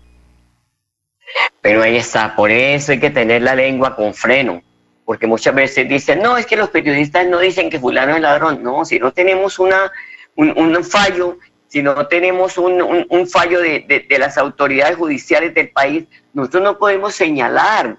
Pero 1.62 1.84
ahí 1.84 1.98
está, 1.98 2.36
por 2.36 2.51
eso 2.51 2.92
hay 2.92 3.00
que 3.00 3.12
tener 3.12 3.44
la 3.44 3.56
lengua 3.56 3.96
con 3.96 4.13
freno, 4.13 4.62
porque 5.06 5.28
muchas 5.28 5.54
veces 5.54 5.88
dicen, 5.88 6.22
no, 6.22 6.38
es 6.38 6.46
que 6.46 6.58
los 6.58 6.70
periodistas 6.70 7.28
no 7.28 7.40
dicen 7.40 7.70
que 7.70 7.80
fulano 7.80 8.16
es 8.16 8.22
ladrón, 8.22 8.63
no, 8.63 8.84
si 8.84 9.00
no 9.00 9.12
tenemos 9.12 9.60
una, 9.60 9.92
un, 10.36 10.58
un 10.58 10.84
fallo 10.84 11.38
si 11.72 11.82
no 11.82 12.06
tenemos 12.08 12.58
un, 12.58 13.28
fallo 13.30 13.62
de, 13.62 14.06
de, 14.10 14.20
las 14.20 14.38
autoridades 14.38 14.98
judiciales 14.98 15.54
del 15.54 15.70
país, 15.70 16.04
nosotros 16.34 16.63
no 16.63 16.78
podemos 16.78 17.16
señalar, 17.16 17.98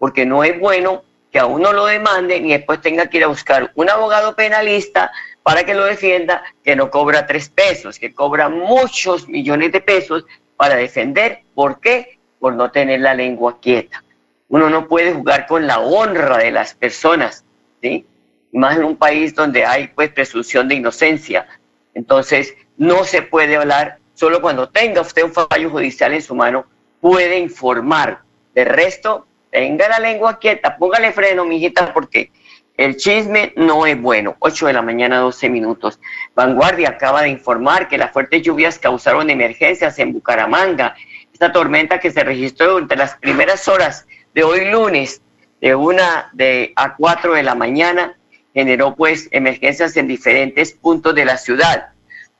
porque 0.00 0.26
no 0.26 0.42
es 0.42 0.58
bueno 0.58 1.04
que 1.30 1.38
a 1.38 1.46
uno 1.46 1.72
lo 1.72 1.86
demanden 1.86 2.44
y 2.44 2.50
después 2.50 2.80
tenga 2.80 3.06
que 3.06 3.18
ir 3.18 3.24
a 3.24 3.28
buscar 3.28 3.70
un 3.76 3.88
abogado 3.88 4.34
penalista 4.34 5.12
para 5.44 5.62
que 5.62 5.72
lo 5.72 5.84
defienda, 5.84 6.42
que 6.64 6.74
no 6.74 6.90
cobra 6.90 7.24
tres 7.28 7.48
pesos, 7.48 7.96
que 8.00 8.12
cobra 8.12 8.48
muchos 8.48 9.28
millones 9.28 9.70
de 9.70 9.80
pesos 9.80 10.24
para 10.56 10.74
defender. 10.74 11.42
¿Por 11.54 11.78
qué? 11.78 12.18
Por 12.40 12.54
no 12.54 12.72
tener 12.72 13.02
la 13.02 13.14
lengua 13.14 13.60
quieta. 13.60 14.02
Uno 14.48 14.68
no 14.68 14.88
puede 14.88 15.12
jugar 15.12 15.46
con 15.46 15.68
la 15.68 15.78
honra 15.78 16.38
de 16.38 16.50
las 16.50 16.74
personas, 16.74 17.44
¿sí? 17.80 18.04
Más 18.50 18.76
en 18.76 18.82
un 18.82 18.96
país 18.96 19.32
donde 19.32 19.64
hay 19.64 19.86
pues 19.86 20.10
presunción 20.10 20.66
de 20.66 20.74
inocencia. 20.74 21.46
Entonces, 21.94 22.54
no 22.76 23.04
se 23.04 23.22
puede 23.22 23.56
hablar, 23.56 23.98
solo 24.14 24.40
cuando 24.40 24.68
tenga 24.68 25.00
usted 25.00 25.24
un 25.24 25.32
fallo 25.32 25.70
judicial 25.70 26.12
en 26.12 26.22
su 26.22 26.34
mano 26.34 26.66
puede 27.00 27.38
informar. 27.38 28.22
De 28.54 28.64
resto, 28.64 29.26
tenga 29.50 29.88
la 29.88 29.98
lengua 29.98 30.38
quieta, 30.38 30.76
póngale 30.76 31.12
freno, 31.12 31.44
mijita, 31.44 31.92
porque 31.92 32.30
el 32.76 32.96
chisme 32.96 33.52
no 33.56 33.86
es 33.86 34.00
bueno. 34.00 34.36
8 34.38 34.68
de 34.68 34.72
la 34.72 34.82
mañana, 34.82 35.18
12 35.18 35.50
minutos. 35.50 36.00
Vanguardia 36.34 36.90
acaba 36.90 37.22
de 37.22 37.28
informar 37.28 37.88
que 37.88 37.98
las 37.98 38.12
fuertes 38.12 38.42
lluvias 38.42 38.78
causaron 38.78 39.28
emergencias 39.30 39.98
en 39.98 40.12
Bucaramanga. 40.12 40.94
Esta 41.32 41.52
tormenta 41.52 42.00
que 42.00 42.10
se 42.10 42.24
registró 42.24 42.72
durante 42.72 42.96
las 42.96 43.16
primeras 43.16 43.68
horas 43.68 44.06
de 44.32 44.44
hoy 44.44 44.70
lunes, 44.70 45.20
de 45.60 45.74
una 45.74 46.30
de 46.32 46.72
a 46.76 46.96
4 46.96 47.34
de 47.34 47.42
la 47.42 47.54
mañana, 47.54 48.18
generó 48.54 48.94
pues 48.94 49.28
emergencias 49.30 49.96
en 49.96 50.08
diferentes 50.08 50.72
puntos 50.72 51.14
de 51.14 51.24
la 51.24 51.36
ciudad. 51.36 51.88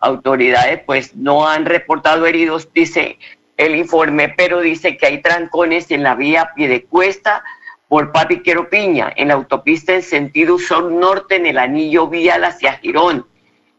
Autoridades 0.00 0.80
pues 0.84 1.14
no 1.14 1.48
han 1.48 1.64
reportado 1.64 2.26
heridos, 2.26 2.68
dice 2.72 3.18
el 3.56 3.76
informe, 3.76 4.34
pero 4.36 4.60
dice 4.60 4.96
que 4.96 5.06
hay 5.06 5.22
trancones 5.22 5.90
en 5.90 6.02
la 6.02 6.14
vía 6.14 6.50
Piedecuesta 6.54 7.44
por 7.88 8.10
Papiquero 8.10 8.68
Piña, 8.70 9.12
en 9.16 9.28
la 9.28 9.34
autopista 9.34 9.94
en 9.94 10.02
sentido 10.02 10.58
sur-norte 10.58 11.36
en 11.36 11.46
el 11.46 11.58
anillo 11.58 12.08
vial 12.08 12.44
hacia 12.44 12.78
Girón, 12.78 13.26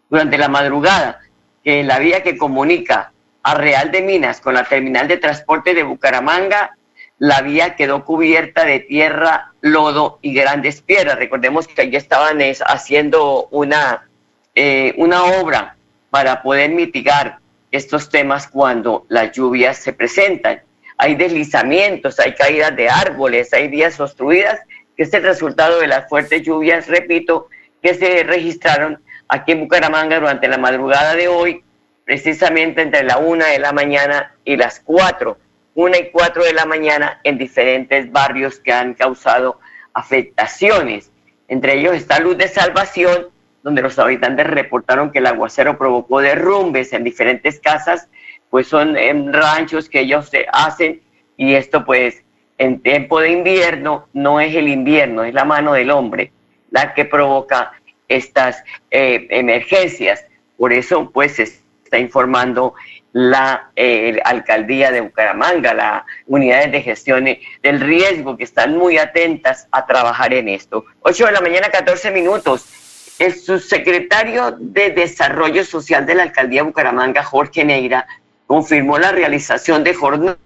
durante 0.09 0.37
la 0.37 0.47
madrugada, 0.47 1.19
en 1.63 1.87
la 1.87 1.99
vía 1.99 2.21
que 2.21 2.37
comunica 2.37 3.11
a 3.41 3.55
Real 3.55 3.91
de 3.91 4.01
Minas 4.01 4.39
con 4.39 4.53
la 4.53 4.63
terminal 4.65 5.07
de 5.07 5.17
transporte 5.17 5.73
de 5.73 5.83
Bucaramanga, 5.83 6.77
la 7.17 7.41
vía 7.41 7.75
quedó 7.75 8.05
cubierta 8.05 8.65
de 8.65 8.81
tierra, 8.81 9.52
lodo 9.63 10.19
y 10.21 10.33
grandes 10.33 10.81
piedras. 10.81 11.17
Recordemos 11.17 11.67
que 11.67 11.81
allí 11.81 11.95
estaban 11.95 12.39
haciendo 12.67 13.47
una, 13.49 14.07
eh, 14.55 14.93
una 14.97 15.23
obra 15.23 15.77
para 16.09 16.43
poder 16.43 16.69
mitigar 16.71 17.39
estos 17.71 18.09
temas 18.09 18.47
cuando 18.47 19.05
las 19.07 19.31
lluvias 19.31 19.77
se 19.77 19.93
presentan. 19.93 20.61
Hay 20.97 21.15
deslizamientos, 21.15 22.19
hay 22.19 22.35
caídas 22.35 22.75
de 22.75 22.89
árboles, 22.89 23.53
hay 23.53 23.69
vías 23.69 23.99
obstruidas, 23.99 24.59
que 24.95 25.03
es 25.03 25.13
el 25.13 25.23
resultado 25.23 25.79
de 25.79 25.87
las 25.87 26.09
fuertes 26.09 26.43
lluvias, 26.43 26.87
repito, 26.87 27.47
que 27.81 27.93
se 27.95 28.23
registraron 28.23 29.01
aquí 29.29 29.53
en 29.53 29.61
Bucaramanga 29.61 30.19
durante 30.19 30.47
la 30.49 30.57
madrugada 30.57 31.15
de 31.15 31.29
hoy, 31.29 31.63
precisamente 32.03 32.81
entre 32.81 33.03
la 33.03 33.17
una 33.17 33.47
de 33.47 33.59
la 33.59 33.71
mañana 33.71 34.35
y 34.43 34.57
las 34.57 34.81
cuatro, 34.81 35.37
una 35.75 35.97
y 35.97 36.09
cuatro 36.11 36.43
de 36.43 36.53
la 36.53 36.65
mañana 36.65 37.19
en 37.23 37.37
diferentes 37.37 38.11
barrios 38.11 38.59
que 38.59 38.71
han 38.71 38.93
causado 38.93 39.59
afectaciones. 39.93 41.11
Entre 41.47 41.79
ellos 41.79 41.95
está 41.95 42.19
Luz 42.19 42.37
de 42.37 42.47
Salvación, 42.47 43.27
donde 43.63 43.81
los 43.81 43.97
habitantes 43.97 44.47
reportaron 44.47 45.11
que 45.11 45.19
el 45.19 45.27
aguacero 45.27 45.77
provocó 45.77 46.19
derrumbes 46.19 46.93
en 46.93 47.03
diferentes 47.03 47.59
casas, 47.59 48.09
pues 48.49 48.67
son 48.67 48.97
en 48.97 49.33
ranchos 49.33 49.89
que 49.89 50.01
ellos 50.01 50.29
se 50.29 50.45
hacen 50.51 51.01
y 51.37 51.55
esto 51.55 51.85
pues 51.85 52.23
en 52.57 52.81
tiempo 52.81 53.19
de 53.19 53.31
invierno 53.31 54.07
no 54.13 54.39
es 54.39 54.53
el 54.55 54.67
invierno, 54.67 55.23
es 55.23 55.33
la 55.33 55.45
mano 55.45 55.73
del 55.73 55.89
hombre 55.91 56.31
la 56.73 56.93
que 56.93 57.05
provoca 57.05 57.71
estas 58.07 58.63
eh, 58.91 59.27
emergencias. 59.29 60.25
Por 60.57 60.73
eso 60.73 61.09
pues 61.11 61.35
se 61.35 61.43
está 61.43 61.99
informando 61.99 62.73
la 63.13 63.71
eh, 63.75 64.19
alcaldía 64.25 64.91
de 64.91 65.01
Bucaramanga, 65.01 65.73
las 65.73 66.03
unidades 66.27 66.71
de 66.71 66.81
gestión 66.81 67.25
del 67.61 67.79
riesgo 67.79 68.35
que 68.35 68.43
están 68.43 68.75
muy 68.75 68.97
atentas 68.97 69.67
a 69.71 69.85
trabajar 69.85 70.33
en 70.33 70.49
esto. 70.49 70.85
8 71.01 71.27
de 71.27 71.31
la 71.31 71.41
mañana, 71.41 71.69
14 71.69 72.11
minutos. 72.11 73.15
El 73.19 73.33
subsecretario 73.33 74.57
de 74.59 74.89
Desarrollo 74.89 75.63
Social 75.63 76.05
de 76.05 76.15
la 76.15 76.23
Alcaldía 76.23 76.61
de 76.61 76.67
Bucaramanga, 76.67 77.23
Jorge 77.23 77.63
Neira, 77.63 78.07
confirmó 78.47 78.97
la 78.97 79.11
realización 79.11 79.83
de 79.83 79.93
jornadas 79.93 80.37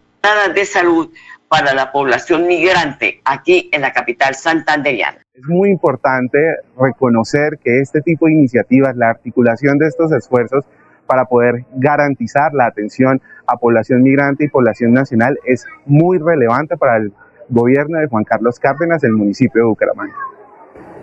de 0.53 0.65
salud 0.65 1.09
para 1.47 1.73
la 1.73 1.93
población 1.93 2.45
migrante 2.45 3.21
aquí 3.23 3.69
en 3.71 3.81
la 3.81 3.93
capital 3.93 4.35
santanderiana. 4.35 5.19
Es 5.33 5.45
muy 5.45 5.69
importante 5.69 6.37
reconocer 6.77 7.57
que 7.63 7.79
este 7.79 8.01
tipo 8.01 8.25
de 8.25 8.33
iniciativas, 8.33 8.97
la 8.97 9.09
articulación 9.09 9.77
de 9.77 9.87
estos 9.87 10.11
esfuerzos, 10.11 10.65
para 11.07 11.25
poder 11.25 11.65
garantizar 11.73 12.53
la 12.53 12.65
atención 12.65 13.21
a 13.47 13.57
población 13.57 14.03
migrante 14.03 14.43
y 14.43 14.49
población 14.49 14.93
nacional 14.93 15.39
es 15.45 15.65
muy 15.85 16.19
relevante 16.19 16.77
para 16.77 16.97
el 16.97 17.13
gobierno 17.49 17.97
de 17.99 18.07
Juan 18.07 18.25
Carlos 18.25 18.59
Cárdenas 18.59 19.01
del 19.01 19.13
municipio 19.13 19.61
de 19.61 19.67
Bucaramanga. 19.67 20.15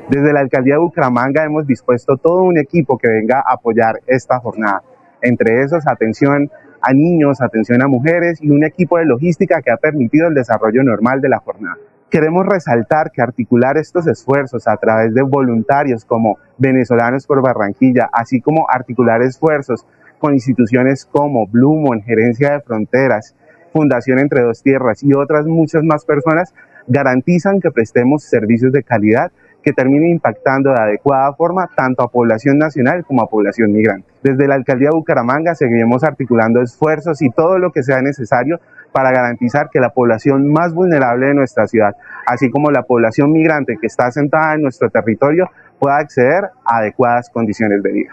Desde 0.09 0.33
la 0.35 0.41
alcaldía 0.41 0.75
de 0.75 0.81
Bucaramanga 0.81 1.45
hemos 1.45 1.67
dispuesto 1.67 2.19
todo 2.19 2.43
un 2.43 2.59
equipo 2.59 2.99
que 2.99 3.09
venga 3.09 3.39
a 3.39 3.55
apoyar 3.55 4.01
esta 4.07 4.39
jornada. 4.39 4.83
Entre 5.23 5.63
esos, 5.63 5.87
atención 5.87 6.51
a 6.83 6.93
niños, 6.93 7.41
atención 7.41 7.81
a 7.83 7.89
mujeres 7.89 8.43
y 8.43 8.51
un 8.51 8.63
equipo 8.65 8.99
de 8.99 9.07
logística 9.07 9.63
que 9.63 9.71
ha 9.71 9.79
permitido 9.79 10.29
el 10.29 10.35
desarrollo 10.35 10.83
normal 10.83 11.23
de 11.23 11.31
la 11.31 11.39
jornada. 11.39 11.79
Queremos 12.15 12.47
resaltar 12.47 13.11
que 13.11 13.21
articular 13.21 13.77
estos 13.77 14.07
esfuerzos 14.07 14.69
a 14.69 14.77
través 14.77 15.13
de 15.15 15.23
voluntarios 15.23 16.05
como 16.05 16.39
Venezolanos 16.59 17.27
por 17.27 17.43
Barranquilla, 17.43 18.09
así 18.13 18.41
como 18.41 18.71
articular 18.71 19.21
esfuerzos 19.21 19.85
con 20.21 20.33
instituciones 20.33 21.07
como 21.07 21.49
Blumon, 21.49 22.03
Gerencia 22.03 22.53
de 22.53 22.61
Fronteras, 22.61 23.35
Fundación 23.73 24.21
Entre 24.21 24.43
Dos 24.43 24.63
Tierras 24.63 25.03
y 25.03 25.13
otras 25.13 25.47
muchas 25.47 25.83
más 25.83 26.05
personas, 26.05 26.55
garantizan 26.87 27.61
que 27.61 27.73
prestemos 27.73 28.23
servicios 28.23 28.71
de 28.71 28.85
calidad 28.85 29.33
que 29.65 29.73
termine 29.73 30.09
impactando 30.09 30.71
de 30.71 30.79
adecuada 30.79 31.33
forma 31.33 31.69
tanto 31.75 32.05
a 32.05 32.13
población 32.13 32.59
nacional 32.59 33.05
como 33.05 33.23
a 33.23 33.29
población 33.29 33.73
migrante. 33.73 34.07
Desde 34.23 34.47
la 34.47 34.55
alcaldía 34.55 34.91
de 34.91 34.97
Bucaramanga 34.97 35.57
seguiremos 35.57 36.05
articulando 36.05 36.63
esfuerzos 36.63 37.21
y 37.23 37.31
todo 37.31 37.59
lo 37.59 37.73
que 37.73 37.83
sea 37.83 38.03
necesario 38.03 38.61
para 38.95 39.11
garantizar 39.11 39.71
que 39.73 39.81
la 39.81 39.91
población 39.91 40.53
más 40.53 40.73
vulnerable 40.73 41.27
de 41.27 41.35
nuestra 41.35 41.67
ciudad, 41.67 41.97
así 42.27 42.49
como 42.49 42.71
la 42.71 42.85
población 42.85 43.33
migrante 43.33 43.77
que 43.81 43.89
está 43.89 44.07
asentada 44.07 44.55
en 44.55 44.63
nuestro 44.63 44.89
territorio, 44.89 45.51
pueda 45.81 45.97
acceder 45.97 46.45
a 46.65 46.79
adecuadas 46.79 47.29
condiciones 47.29 47.83
de 47.83 47.91
vida. 47.91 48.13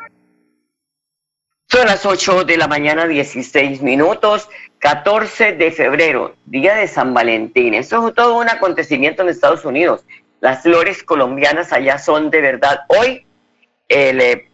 Son 1.67 1.85
las 1.85 2.03
8 2.03 2.45
de 2.45 2.57
la 2.57 2.67
mañana, 2.67 3.05
16 3.05 3.83
minutos, 3.83 4.49
14 4.79 5.53
de 5.53 5.71
febrero, 5.71 6.35
día 6.47 6.73
de 6.73 6.87
San 6.87 7.13
Valentín. 7.13 7.75
Eso 7.75 8.07
es 8.07 8.15
todo 8.15 8.39
un 8.39 8.49
acontecimiento 8.49 9.21
en 9.21 9.29
Estados 9.29 9.63
Unidos. 9.63 10.03
Las 10.39 10.63
flores 10.63 11.03
colombianas 11.03 11.71
allá 11.71 11.99
son 11.99 12.31
de 12.31 12.41
verdad. 12.41 12.81
Hoy, 12.87 13.27
el, 13.87 14.19
eh, 14.19 14.49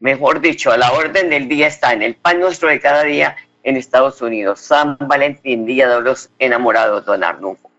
mejor 0.00 0.40
dicho, 0.40 0.72
a 0.72 0.76
la 0.76 0.90
orden 0.90 1.30
del 1.30 1.48
día 1.48 1.68
está 1.68 1.92
en 1.92 2.02
el 2.02 2.16
pan 2.16 2.40
nuestro 2.40 2.68
de 2.68 2.80
cada 2.80 3.04
día 3.04 3.36
en 3.62 3.76
Estados 3.76 4.20
Unidos. 4.22 4.60
San 4.60 4.96
Valentín, 5.00 5.66
Día 5.66 5.88
de 5.88 6.00
los 6.00 6.30
Enamorados, 6.38 7.04
don 7.04 7.22
Arnulfo. 7.24 7.70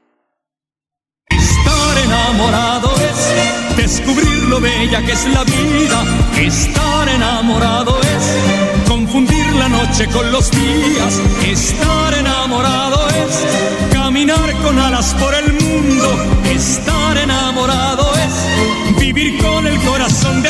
Estar 1.29 1.97
enamorado 1.97 2.89
es 2.97 3.77
descubrir 3.77 4.43
lo 4.49 4.59
bella 4.59 5.01
que 5.05 5.11
es 5.13 5.25
la 5.27 5.43
vida. 5.43 6.03
Estar 6.37 7.07
enamorado 7.09 7.99
es 8.01 8.87
confundir 8.87 9.45
la 9.53 9.69
noche 9.69 10.07
con 10.07 10.31
los 10.31 10.51
días. 10.51 11.21
Estar 11.45 12.13
enamorado 12.13 13.07
es 13.09 13.45
caminar 13.91 14.53
con 14.63 14.77
alas 14.79 15.15
por 15.15 15.33
el 15.33 15.53
mundo. 15.53 16.07
Estar 16.45 17.17
enamorado 17.17 18.11
es 18.15 18.97
vivir 18.99 19.41
con 19.41 19.58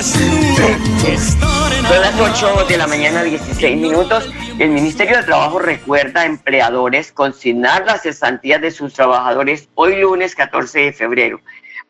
Son 0.01 2.01
las 2.01 2.20
8 2.20 2.65
de 2.70 2.77
la 2.77 2.88
mañana, 2.88 3.24
16 3.24 3.77
minutos. 3.77 4.32
El 4.58 4.70
Ministerio 4.70 5.18
de 5.18 5.24
Trabajo 5.24 5.60
recuerda 5.60 6.22
a 6.22 6.25
empleadores 6.25 7.12
consignar 7.12 7.86
las 7.86 8.03
cesantías 8.03 8.62
de 8.62 8.72
sus 8.72 8.94
trabajadores 8.94 9.68
hoy 9.75 9.98
lunes 9.98 10.36
14 10.36 10.79
de 10.79 10.94
febrero. 10.94 11.41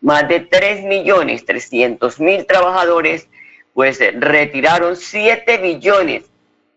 Más 0.01 0.27
de 0.27 0.39
3 0.39 0.85
millones 0.85 1.45
300 1.45 2.19
mil 2.19 2.45
trabajadores 2.45 3.27
pues 3.73 3.99
retiraron 4.15 4.95
7 4.95 5.57
billones 5.57 6.23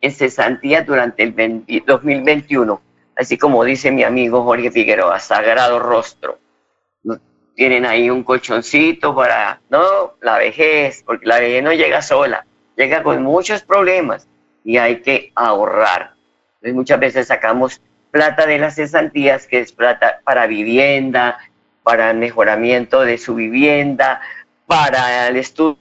en 0.01 0.12
cesantías 0.12 0.87
durante 0.87 1.23
el 1.23 1.33
20 1.33 1.85
2021 1.87 2.81
así 3.17 3.38
como 3.38 3.64
dice 3.64 3.90
mi 3.90 4.03
amigo 4.03 4.42
Jorge 4.42 4.71
Figueroa, 4.71 5.18
sagrado 5.18 5.79
rostro. 5.79 6.38
Tienen 7.55 7.85
ahí 7.85 8.11
un 8.11 8.25
colchoncito 8.25 9.15
para, 9.15 9.61
no, 9.69 10.15
la 10.21 10.38
vejez, 10.38 11.03
porque 11.05 11.27
la 11.27 11.38
vejez 11.38 11.62
no 11.62 11.73
llega 11.73 12.01
sola, 12.01 12.47
llega 12.77 13.03
con 13.03 13.23
muchos 13.23 13.62
problemas 13.62 14.27
y 14.65 14.79
hay 14.79 15.03
que 15.03 15.33
ahorrar. 15.35 16.15
Entonces 16.55 16.75
muchas 16.75 17.01
veces 17.01 17.27
sacamos 17.27 17.81
plata 18.11 18.47
de 18.47 18.59
las 18.59 18.77
cesantías, 18.77 19.47
que 19.47 19.61
es 19.61 19.73
plata 19.73 20.21
para 20.25 20.47
vivienda, 20.47 21.38
para 21.83 22.12
mejoramiento 22.12 23.01
de 23.03 23.19
su 23.19 23.35
vivienda, 23.35 24.21
para 24.67 25.29
el 25.29 25.37
estudio 25.37 25.79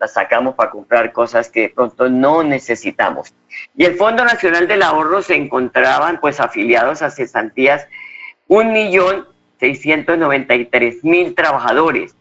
la 0.00 0.06
sacamos 0.06 0.54
para 0.54 0.70
comprar 0.70 1.12
cosas 1.12 1.50
que 1.50 1.62
de 1.62 1.68
pronto 1.70 2.08
no 2.08 2.42
necesitamos. 2.42 3.34
Y 3.76 3.84
el 3.84 3.96
Fondo 3.96 4.24
Nacional 4.24 4.68
del 4.68 4.82
Ahorro 4.82 5.22
se 5.22 5.34
encontraban 5.34 6.20
pues 6.20 6.38
afiliados 6.38 7.02
a 7.02 7.10
cesantías 7.10 7.86
un 8.46 8.72
millón 8.72 9.26
tres 9.58 11.04
mil 11.04 11.34
trabajadores 11.34 12.14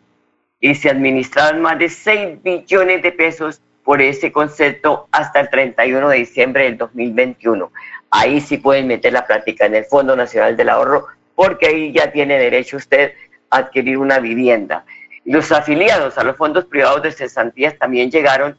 y 0.59 0.73
se 0.75 0.89
administraban 0.89 1.61
más 1.61 1.77
de 1.79 1.89
6 1.89 2.41
billones 2.43 3.03
de 3.03 3.11
pesos 3.11 3.61
por 3.83 4.01
ese 4.01 4.31
concepto 4.31 5.07
hasta 5.11 5.39
el 5.39 5.49
31 5.49 6.09
de 6.09 6.17
diciembre 6.17 6.63
del 6.63 6.77
2021. 6.77 7.71
Ahí 8.09 8.41
sí 8.41 8.57
pueden 8.57 8.87
meter 8.87 9.13
la 9.13 9.25
práctica 9.25 9.65
en 9.65 9.75
el 9.75 9.85
Fondo 9.85 10.15
Nacional 10.15 10.57
del 10.57 10.69
Ahorro 10.69 11.07
porque 11.35 11.67
ahí 11.67 11.91
ya 11.91 12.11
tiene 12.11 12.39
derecho 12.39 12.77
usted 12.77 13.13
a 13.49 13.57
adquirir 13.57 13.97
una 13.97 14.19
vivienda. 14.19 14.83
Los 15.23 15.51
afiliados 15.51 16.17
a 16.17 16.23
los 16.23 16.35
fondos 16.35 16.65
privados 16.65 17.03
de 17.03 17.11
cesantías 17.11 17.77
también 17.77 18.09
llegaron 18.09 18.57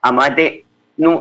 a 0.00 0.12
más 0.12 0.36
de 0.36 0.64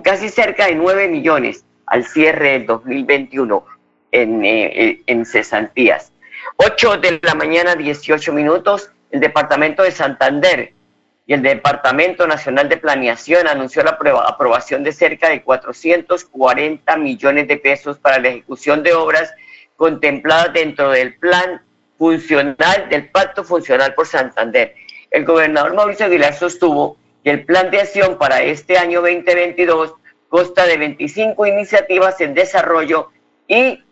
casi 0.03 0.29
cerca 0.29 0.67
de 0.67 0.75
9 0.75 1.07
millones 1.07 1.65
al 1.85 2.05
cierre 2.05 2.51
del 2.51 2.65
2021 2.65 3.65
en, 4.11 4.45
eh, 4.45 4.65
eh, 4.65 5.01
en 5.07 5.25
cesantías. 5.25 6.11
8 6.57 6.97
de 6.97 7.19
la 7.21 7.35
mañana, 7.35 7.75
18 7.75 8.33
minutos, 8.33 8.91
el 9.11 9.19
Departamento 9.19 9.83
de 9.83 9.91
Santander 9.91 10.73
y 11.25 11.33
el 11.33 11.41
Departamento 11.41 12.27
Nacional 12.27 12.69
de 12.69 12.77
Planeación 12.77 13.47
anunció 13.47 13.83
la 13.83 13.97
aprobación 14.27 14.83
de 14.83 14.91
cerca 14.91 15.29
de 15.29 15.43
440 15.43 16.97
millones 16.97 17.47
de 17.47 17.57
pesos 17.57 17.99
para 17.99 18.19
la 18.19 18.29
ejecución 18.29 18.83
de 18.83 18.93
obras 18.93 19.31
contempladas 19.75 20.53
dentro 20.53 20.91
del 20.91 21.15
plan 21.15 21.61
funcional 21.97 22.89
del 22.89 23.09
Pacto 23.09 23.43
Funcional 23.43 23.93
por 23.93 24.07
Santander. 24.07 24.73
El 25.11 25.25
gobernador 25.25 25.73
Mauricio 25.75 26.05
Aguilar 26.05 26.33
sostuvo 26.33 26.97
que 27.23 27.31
el 27.31 27.45
plan 27.45 27.69
de 27.69 27.81
acción 27.81 28.17
para 28.17 28.41
este 28.41 28.77
año 28.77 29.01
2022 29.01 29.93
consta 30.29 30.65
de 30.65 30.77
25 30.77 31.45
iniciativas 31.45 32.19
en 32.21 32.33
desarrollo 32.33 33.09
y 33.47 33.83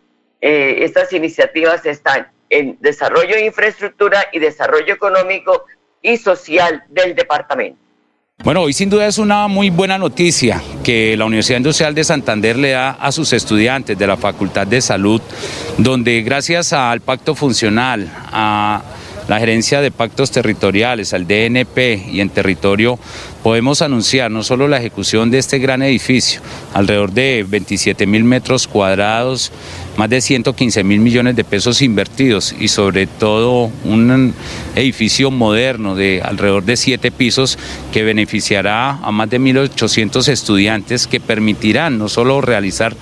eh, 0.41 0.84
estas 0.84 1.12
iniciativas 1.13 1.86
están 1.86 2.30
en 2.49 2.77
desarrollo 2.79 3.36
de 3.36 3.45
infraestructura 3.45 4.25
y 4.31 4.39
desarrollo 4.39 4.93
económico 4.93 5.65
y 6.01 6.17
social 6.17 6.83
del 6.89 7.15
departamento. 7.15 7.79
Bueno, 8.43 8.62
hoy 8.62 8.73
sin 8.73 8.89
duda 8.89 9.07
es 9.07 9.17
una 9.17 9.47
muy 9.47 9.71
buena 9.71 9.97
noticia 9.97 10.62
que 10.83 11.17
la 11.17 11.25
Universidad 11.25 11.57
Industrial 11.57 11.95
de 11.95 12.03
Santander 12.03 12.55
le 12.55 12.71
da 12.71 12.91
a 12.91 13.12
sus 13.12 13.33
estudiantes 13.33 13.97
de 13.97 14.05
la 14.05 14.15
Facultad 14.15 14.67
de 14.67 14.79
Salud, 14.79 15.21
donde 15.79 16.21
gracias 16.21 16.71
al 16.71 17.01
pacto 17.01 17.33
funcional, 17.33 18.07
a 18.31 18.83
la 19.27 19.39
gerencia 19.39 19.81
de 19.81 19.91
pactos 19.91 20.31
territoriales, 20.31 21.13
al 21.13 21.27
DNP 21.27 22.10
y 22.12 22.21
en 22.21 22.29
territorio, 22.29 22.99
podemos 23.43 23.81
anunciar 23.81 24.31
no 24.31 24.43
solo 24.43 24.67
la 24.67 24.77
ejecución 24.77 25.31
de 25.31 25.39
este 25.39 25.57
gran 25.60 25.81
edificio, 25.81 26.41
alrededor 26.73 27.12
de 27.12 27.45
27 27.47 28.05
mil 28.05 28.23
metros 28.23 28.67
cuadrados, 28.67 29.51
más 29.97 30.10
de 30.10 30.21
115 30.21 30.83
mil 30.83 30.99
millones 30.99 31.36
de 31.36 31.43
pesos 31.43 31.81
invertidos 31.81 32.55
y 32.57 32.67
sobre 32.67 33.07
todo 33.07 33.71
un 33.83 34.33
edificio 34.75 35.31
moderno 35.31 35.95
de 35.95 36.21
alrededor 36.23 36.63
de 36.63 36.77
siete 36.77 37.12
pisos 37.12 37.57
que 37.91 38.03
beneficiará 38.03 38.91
a 38.91 39.12
más 39.12 39.29
de 39.29 39.41
1.800 39.41 40.27
estudiantes 40.29 41.07
que 41.07 41.19
permitirán 41.19 41.97
no 41.97 42.10
solo 42.10 42.41
realizar 42.41 42.95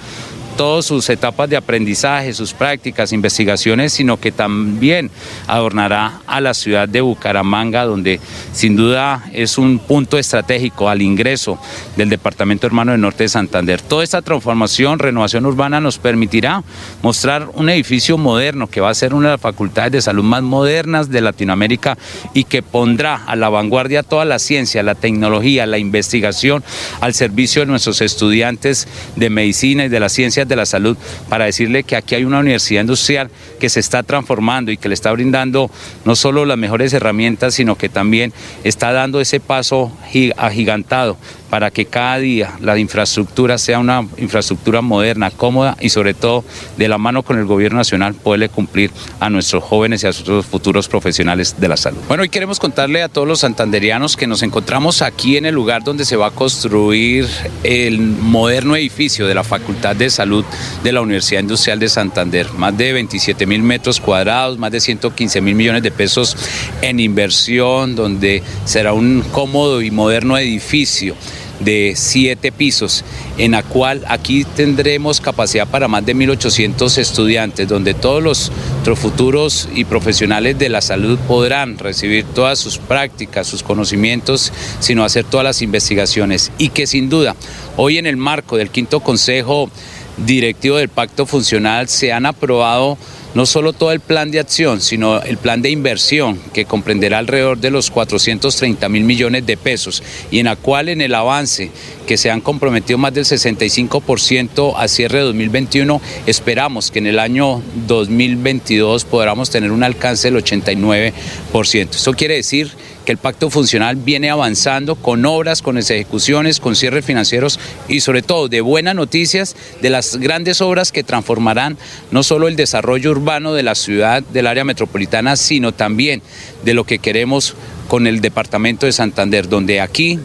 todas 0.57 0.85
sus 0.85 1.09
etapas 1.09 1.49
de 1.49 1.57
aprendizaje, 1.57 2.33
sus 2.33 2.53
prácticas, 2.53 3.11
investigaciones, 3.11 3.93
sino 3.93 4.19
que 4.19 4.31
también 4.31 5.11
adornará 5.47 6.21
a 6.27 6.41
la 6.41 6.53
ciudad 6.53 6.87
de 6.87 7.01
Bucaramanga, 7.01 7.85
donde 7.85 8.19
sin 8.53 8.75
duda 8.75 9.23
es 9.33 9.57
un 9.57 9.79
punto 9.79 10.17
estratégico 10.17 10.89
al 10.89 11.01
ingreso 11.01 11.59
del 11.95 12.09
Departamento 12.09 12.67
Hermano 12.67 12.91
del 12.91 13.01
Norte 13.01 13.23
de 13.23 13.29
Santander. 13.29 13.81
Toda 13.81 14.03
esta 14.03 14.21
transformación, 14.21 14.99
renovación 14.99 15.45
urbana 15.45 15.79
nos 15.79 15.97
permitirá 15.97 16.63
mostrar 17.01 17.49
un 17.53 17.69
edificio 17.69 18.17
moderno 18.17 18.67
que 18.67 18.81
va 18.81 18.89
a 18.89 18.95
ser 18.95 19.13
una 19.13 19.27
de 19.27 19.33
las 19.33 19.41
facultades 19.41 19.91
de 19.91 20.01
salud 20.01 20.23
más 20.23 20.41
modernas 20.41 21.09
de 21.09 21.21
Latinoamérica 21.21 21.97
y 22.33 22.45
que 22.45 22.61
pondrá 22.61 23.15
a 23.25 23.35
la 23.35 23.49
vanguardia 23.49 24.03
toda 24.03 24.25
la 24.25 24.39
ciencia, 24.39 24.83
la 24.83 24.95
tecnología, 24.95 25.65
la 25.65 25.77
investigación 25.77 26.63
al 27.01 27.13
servicio 27.13 27.61
de 27.61 27.67
nuestros 27.67 28.01
estudiantes 28.01 28.87
de 29.15 29.29
medicina 29.29 29.85
y 29.85 29.89
de 29.89 29.99
las 29.99 30.11
ciencias 30.11 30.44
de 30.47 30.55
la 30.55 30.65
salud 30.65 30.97
para 31.29 31.45
decirle 31.45 31.83
que 31.83 31.95
aquí 31.95 32.15
hay 32.15 32.25
una 32.25 32.39
universidad 32.39 32.81
industrial 32.81 33.29
que 33.65 33.69
se 33.69 33.79
está 33.79 34.03
transformando 34.03 34.71
y 34.71 34.77
que 34.77 34.89
le 34.89 34.93
está 34.93 35.11
brindando 35.11 35.71
no 36.03 36.15
solo 36.15 36.45
las 36.45 36.55
mejores 36.55 36.93
herramientas, 36.93 37.55
sino 37.55 37.75
que 37.75 37.89
también 37.89 38.31
está 38.63 38.91
dando 38.91 39.19
ese 39.19 39.39
paso 39.39 39.91
agigantado 40.37 41.17
para 41.49 41.71
que 41.71 41.85
cada 41.85 42.19
día 42.19 42.53
la 42.61 42.77
infraestructura 42.77 43.57
sea 43.57 43.79
una 43.79 44.05
infraestructura 44.17 44.81
moderna, 44.81 45.31
cómoda 45.31 45.77
y 45.79 45.89
sobre 45.89 46.13
todo 46.13 46.43
de 46.77 46.87
la 46.87 46.97
mano 46.97 47.23
con 47.23 47.39
el 47.39 47.45
gobierno 47.45 47.77
nacional 47.77 48.13
poderle 48.13 48.49
cumplir 48.49 48.91
a 49.19 49.29
nuestros 49.29 49.63
jóvenes 49.63 50.03
y 50.03 50.05
a 50.05 50.09
nuestros 50.09 50.45
futuros 50.45 50.87
profesionales 50.87 51.55
de 51.57 51.67
la 51.67 51.77
salud. 51.77 51.99
Bueno, 52.07 52.21
hoy 52.21 52.29
queremos 52.29 52.59
contarle 52.59 53.01
a 53.01 53.09
todos 53.09 53.27
los 53.27 53.39
santanderianos 53.39 54.15
que 54.15 54.27
nos 54.27 54.43
encontramos 54.43 55.01
aquí 55.01 55.37
en 55.37 55.45
el 55.45 55.55
lugar 55.55 55.83
donde 55.83 56.05
se 56.05 56.17
va 56.17 56.27
a 56.27 56.31
construir 56.31 57.27
el 57.63 57.99
moderno 57.99 58.75
edificio 58.75 59.25
de 59.25 59.33
la 59.33 59.43
Facultad 59.43 59.95
de 59.95 60.09
Salud 60.11 60.45
de 60.83 60.91
la 60.91 61.01
Universidad 61.01 61.41
Industrial 61.41 61.79
de 61.79 61.89
Santander. 61.89 62.51
Más 62.57 62.77
de 62.77 62.93
27 62.93 63.45
mil 63.45 63.54
metros 63.63 63.99
cuadrados, 63.99 64.57
más 64.57 64.71
de 64.71 64.79
115 64.79 65.41
mil 65.41 65.55
millones 65.55 65.83
de 65.83 65.91
pesos 65.91 66.35
en 66.81 66.99
inversión, 66.99 67.95
donde 67.95 68.43
será 68.65 68.93
un 68.93 69.23
cómodo 69.31 69.81
y 69.81 69.91
moderno 69.91 70.37
edificio 70.37 71.15
de 71.59 71.93
siete 71.95 72.51
pisos, 72.51 73.03
en 73.37 73.51
la 73.51 73.63
cual 73.63 74.03
aquí 74.07 74.43
tendremos 74.43 75.21
capacidad 75.21 75.67
para 75.67 75.87
más 75.87 76.05
de 76.05 76.15
1.800 76.15 76.97
estudiantes, 76.97 77.67
donde 77.67 77.93
todos 77.93 78.21
los 78.21 78.51
futuros 78.95 79.69
y 79.73 79.85
profesionales 79.85 80.59
de 80.59 80.69
la 80.69 80.81
salud 80.81 81.17
podrán 81.27 81.77
recibir 81.77 82.25
todas 82.25 82.59
sus 82.59 82.77
prácticas, 82.77 83.47
sus 83.47 83.63
conocimientos, 83.63 84.51
sino 84.79 85.03
hacer 85.03 85.25
todas 85.25 85.43
las 85.43 85.61
investigaciones. 85.61 86.51
Y 86.57 86.69
que 86.69 86.87
sin 86.87 87.09
duda, 87.09 87.35
hoy 87.77 87.97
en 87.97 88.05
el 88.05 88.17
marco 88.17 88.57
del 88.57 88.69
quinto 88.69 88.99
consejo 88.99 89.69
directivo 90.17 90.77
del 90.77 90.89
pacto 90.89 91.25
funcional 91.25 91.89
se 91.89 92.13
han 92.13 92.25
aprobado 92.25 92.97
no 93.35 93.45
solo 93.45 93.73
todo 93.73 93.91
el 93.91 93.99
plan 93.99 94.31
de 94.31 94.39
acción, 94.39 94.81
sino 94.81 95.21
el 95.21 95.37
plan 95.37 95.61
de 95.61 95.69
inversión 95.69 96.39
que 96.53 96.65
comprenderá 96.65 97.19
alrededor 97.19 97.59
de 97.59 97.69
los 97.69 97.91
430 97.91 98.89
mil 98.89 99.03
millones 99.03 99.45
de 99.45 99.57
pesos 99.57 100.01
y 100.31 100.39
en 100.39 100.45
la 100.45 100.55
cual 100.55 100.89
en 100.89 101.01
el 101.01 101.13
avance 101.13 101.69
que 102.07 102.17
se 102.17 102.31
han 102.31 102.41
comprometido 102.41 102.97
más 102.97 103.13
del 103.13 103.25
65% 103.25 104.73
a 104.77 104.87
cierre 104.87 105.19
de 105.19 105.25
2021, 105.25 106.01
esperamos 106.25 106.91
que 106.91 106.99
en 106.99 107.07
el 107.07 107.19
año 107.19 107.61
2022 107.87 109.03
podamos 109.03 109.49
tener 109.49 109.71
un 109.71 109.83
alcance 109.83 110.31
del 110.31 110.41
89%. 110.41 111.89
Eso 111.91 112.13
quiere 112.13 112.35
decir 112.35 112.71
que 113.05 113.11
el 113.11 113.17
pacto 113.17 113.49
funcional 113.49 113.95
viene 113.95 114.29
avanzando 114.29 114.95
con 114.95 115.25
obras, 115.25 115.61
con 115.61 115.77
ejecuciones, 115.77 116.59
con 116.59 116.75
cierres 116.75 117.05
financieros 117.05 117.59
y 117.87 118.01
sobre 118.01 118.21
todo 118.21 118.49
de 118.49 118.61
buenas 118.61 118.95
noticias 118.95 119.55
de 119.81 119.89
las 119.89 120.17
grandes 120.17 120.59
obras 120.61 120.91
que 120.91 121.03
transformarán 121.03 121.77
no 122.11 122.23
solo 122.23 122.47
el 122.47 122.55
desarrollo 122.55 123.11
urbano 123.11 123.53
de 123.53 123.63
la 123.63 123.75
ciudad, 123.75 124.23
del 124.23 124.47
área 124.47 124.65
metropolitana, 124.65 125.35
sino 125.37 125.71
también 125.71 126.21
de 126.63 126.73
lo 126.73 126.83
que 126.83 126.99
queremos 126.99 127.55
con 127.87 128.07
el 128.07 128.19
departamento 128.19 128.85
de 128.85 128.91
Santander, 128.91 129.47
donde 129.47 129.79
aquí 129.79 130.19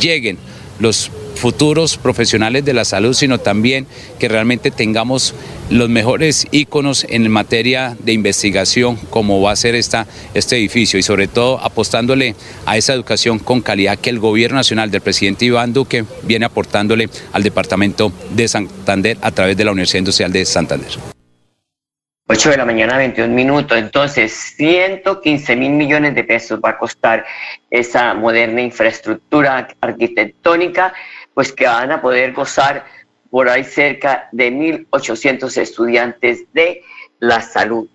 lleguen 0.00 0.38
los 0.78 1.10
futuros 1.42 1.96
profesionales 1.96 2.64
de 2.64 2.72
la 2.72 2.84
salud, 2.84 3.14
sino 3.14 3.38
también 3.38 3.88
que 4.20 4.28
realmente 4.28 4.70
tengamos 4.70 5.34
los 5.70 5.88
mejores 5.88 6.46
íconos 6.52 7.04
en 7.08 7.28
materia 7.28 7.96
de 7.98 8.12
investigación, 8.12 8.94
como 9.10 9.42
va 9.42 9.50
a 9.50 9.56
ser 9.56 9.74
esta, 9.74 10.06
este 10.34 10.56
edificio, 10.56 11.00
y 11.00 11.02
sobre 11.02 11.26
todo 11.26 11.58
apostándole 11.58 12.36
a 12.64 12.76
esa 12.76 12.92
educación 12.92 13.40
con 13.40 13.60
calidad 13.60 13.98
que 13.98 14.10
el 14.10 14.20
gobierno 14.20 14.58
nacional 14.58 14.92
del 14.92 15.00
presidente 15.00 15.46
Iván 15.46 15.72
Duque 15.72 16.04
viene 16.22 16.44
aportándole 16.44 17.08
al 17.32 17.42
departamento 17.42 18.12
de 18.30 18.46
Santander 18.46 19.18
a 19.20 19.32
través 19.32 19.56
de 19.56 19.64
la 19.64 19.72
Universidad 19.72 19.98
Industrial 19.98 20.30
de 20.30 20.44
Santander. 20.44 20.90
8 22.28 22.50
de 22.50 22.56
la 22.56 22.64
mañana, 22.64 22.96
21 22.98 23.34
minutos. 23.34 23.76
Entonces, 23.76 24.32
115 24.56 25.56
mil 25.56 25.72
millones 25.72 26.14
de 26.14 26.22
pesos 26.22 26.60
va 26.64 26.70
a 26.70 26.78
costar 26.78 27.26
esa 27.68 28.14
moderna 28.14 28.62
infraestructura 28.62 29.68
arquitectónica, 29.80 30.94
pues 31.34 31.52
que 31.52 31.66
van 31.66 31.92
a 31.92 32.02
poder 32.02 32.32
gozar 32.32 32.84
por 33.30 33.48
ahí 33.48 33.64
cerca 33.64 34.28
de 34.32 34.52
1.800 34.52 35.56
estudiantes 35.56 36.44
de 36.52 36.82
la 37.18 37.40
salud. 37.40 37.88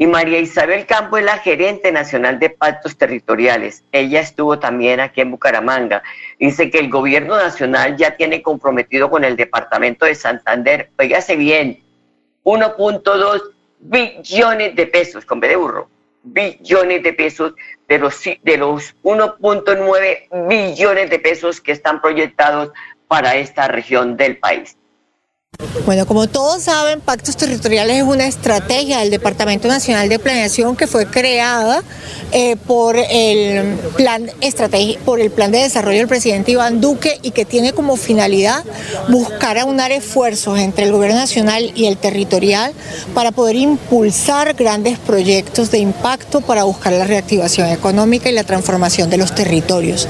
Y 0.00 0.06
María 0.06 0.38
Isabel 0.38 0.86
Campo 0.86 1.18
es 1.18 1.24
la 1.24 1.38
gerente 1.38 1.90
nacional 1.90 2.38
de 2.38 2.50
pactos 2.50 2.96
territoriales. 2.96 3.82
Ella 3.90 4.20
estuvo 4.20 4.58
también 4.60 5.00
aquí 5.00 5.20
en 5.20 5.32
Bucaramanga. 5.32 6.04
Dice 6.38 6.70
que 6.70 6.78
el 6.78 6.88
gobierno 6.88 7.36
nacional 7.36 7.96
ya 7.96 8.16
tiene 8.16 8.40
comprometido 8.40 9.10
con 9.10 9.24
el 9.24 9.34
departamento 9.34 10.06
de 10.06 10.14
Santander, 10.14 10.90
oígase 10.96 11.34
bien, 11.34 11.82
1.2 12.44 13.42
billones 13.80 14.76
de 14.76 14.86
pesos, 14.86 15.24
con 15.24 15.40
B 15.40 15.48
de 15.48 15.56
burro, 15.56 15.88
billones 16.32 17.02
de 17.02 17.12
pesos 17.12 17.54
de 17.88 17.98
los, 17.98 18.22
de 18.24 18.56
los 18.56 18.96
1.9 19.02 20.48
billones 20.48 21.10
de 21.10 21.18
pesos 21.18 21.60
que 21.60 21.72
están 21.72 22.00
proyectados 22.00 22.72
para 23.06 23.36
esta 23.36 23.68
región 23.68 24.16
del 24.16 24.38
país. 24.38 24.77
Bueno, 25.88 26.04
como 26.04 26.26
todos 26.26 26.64
saben, 26.64 27.00
Pactos 27.00 27.38
Territoriales 27.38 27.96
es 27.96 28.02
una 28.02 28.26
estrategia 28.26 28.98
del 28.98 29.08
Departamento 29.08 29.68
Nacional 29.68 30.10
de 30.10 30.18
Planeación 30.18 30.76
que 30.76 30.86
fue 30.86 31.06
creada 31.06 31.82
eh, 32.30 32.56
por, 32.66 32.94
el 32.98 33.74
plan 33.96 34.30
por 35.06 35.18
el 35.18 35.30
plan 35.30 35.50
de 35.50 35.60
desarrollo 35.60 35.96
del 35.96 36.06
presidente 36.06 36.52
Iván 36.52 36.82
Duque 36.82 37.18
y 37.22 37.30
que 37.30 37.46
tiene 37.46 37.72
como 37.72 37.96
finalidad 37.96 38.62
buscar 39.08 39.56
aunar 39.56 39.90
esfuerzos 39.90 40.58
entre 40.58 40.84
el 40.84 40.92
gobierno 40.92 41.16
nacional 41.16 41.72
y 41.74 41.86
el 41.86 41.96
territorial 41.96 42.74
para 43.14 43.32
poder 43.32 43.56
impulsar 43.56 44.52
grandes 44.52 44.98
proyectos 44.98 45.70
de 45.70 45.78
impacto 45.78 46.42
para 46.42 46.64
buscar 46.64 46.92
la 46.92 47.04
reactivación 47.04 47.70
económica 47.70 48.28
y 48.28 48.34
la 48.34 48.44
transformación 48.44 49.08
de 49.08 49.16
los 49.16 49.34
territorios. 49.34 50.06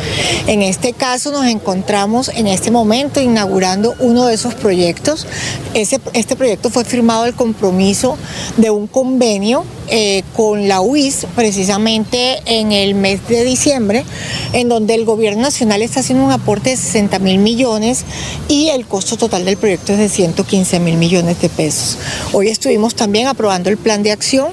En 0.48 0.62
este 0.62 0.92
caso 0.92 1.30
nos 1.30 1.46
encontramos 1.46 2.30
en 2.30 2.48
este 2.48 2.72
momento 2.72 3.20
inaugurando 3.20 3.94
uno 4.00 4.26
de 4.26 4.34
esos 4.34 4.54
proyectos 4.56 5.27
este 5.74 6.36
proyecto 6.36 6.70
fue 6.70 6.84
firmado 6.84 7.24
el 7.24 7.34
compromiso 7.34 8.16
de 8.56 8.70
un 8.70 8.86
convenio 8.86 9.64
eh, 9.90 10.22
con 10.36 10.68
la 10.68 10.82
UIS 10.82 11.26
precisamente 11.34 12.42
en 12.44 12.72
el 12.72 12.94
mes 12.94 13.26
de 13.26 13.42
diciembre, 13.44 14.04
en 14.52 14.68
donde 14.68 14.94
el 14.94 15.06
gobierno 15.06 15.40
nacional 15.40 15.80
está 15.80 16.00
haciendo 16.00 16.24
un 16.24 16.30
aporte 16.30 16.70
de 16.70 16.76
60 16.76 17.18
mil 17.20 17.38
millones 17.38 18.04
y 18.48 18.68
el 18.68 18.86
costo 18.86 19.16
total 19.16 19.46
del 19.46 19.56
proyecto 19.56 19.92
es 19.94 19.98
de 19.98 20.10
115 20.10 20.80
mil 20.80 20.98
millones 20.98 21.40
de 21.40 21.48
pesos. 21.48 21.96
Hoy 22.32 22.48
estuvimos 22.48 22.94
también 22.94 23.28
aprobando 23.28 23.70
el 23.70 23.78
plan 23.78 24.02
de 24.02 24.12
acción 24.12 24.48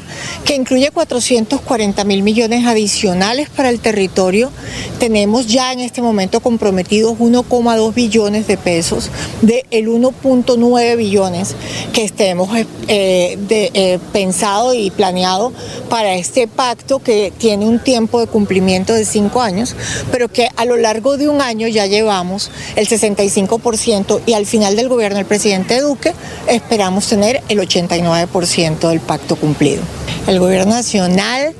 que 0.46 0.56
incluye 0.56 0.90
440 0.92 2.04
mil 2.06 2.24
millones 2.24 2.66
adicionales 2.66 3.50
para 3.50 3.70
el 3.70 3.82
territorio. 3.82 4.52
Tenemos 5.00 5.48
ya 5.48 5.74
en 5.74 5.82
este 5.82 6.02
momento 6.02 6.40
comprometidos 6.40 7.18
1,2 7.18 7.94
billones 7.94 8.48
de 8.48 8.58
pesos 8.58 9.10
del 9.42 9.66
el 9.72 9.88
1.9 9.88 10.65
billones 10.96 11.56
que 11.94 12.04
estemos 12.04 12.50
eh, 12.88 13.38
eh, 13.50 14.00
pensado 14.12 14.74
y 14.74 14.92
planeado 14.92 15.52
para 15.90 16.16
este 16.16 16.48
pacto 16.48 17.00
que 17.00 17.32
tiene 17.38 17.66
un 17.66 17.80
tiempo 17.80 18.20
de 18.20 18.28
cumplimiento 18.28 18.94
de 18.94 19.06
cinco 19.06 19.42
años, 19.42 19.76
pero 20.12 20.28
que 20.28 20.50
a 20.56 20.66
lo 20.66 20.78
largo 20.78 21.18
de 21.18 21.30
un 21.30 21.42
año 21.42 21.68
ya 21.68 21.86
llevamos 21.86 22.52
el 22.76 22.88
65% 22.88 24.22
y 24.26 24.34
al 24.34 24.46
final 24.46 24.76
del 24.76 24.90
gobierno 24.90 25.18
del 25.18 25.26
presidente 25.26 25.82
Duque 25.82 26.14
esperamos 26.48 27.08
tener 27.08 27.42
el 27.50 27.60
89% 27.60 28.90
del 28.90 29.00
pacto 29.00 29.36
cumplido. 29.36 29.82
El 30.28 30.40
gobierno 30.40 30.74
nacional 30.74 31.54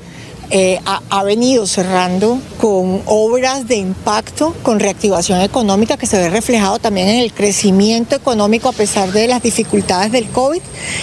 eh, 0.50 0.78
ha, 0.84 1.22
venido 1.24 1.66
cerrando 1.66 2.38
con 2.60 3.02
obras 3.06 3.66
de 3.66 3.76
impacto, 3.76 4.54
con 4.62 4.78
reactivación 4.78 5.40
económica 5.40 5.96
que 5.96 6.06
se 6.06 6.18
ve 6.18 6.30
reflejado 6.30 6.78
también 6.78 7.08
en 7.08 7.20
el 7.20 7.32
crecimiento 7.32 8.14
económico 8.14 8.68
a 8.68 8.72
pesar 8.72 9.10
de 9.12 9.26
las 9.26 9.42
dificultades 9.42 10.12
del 10.12 10.28
COVID 10.28 10.60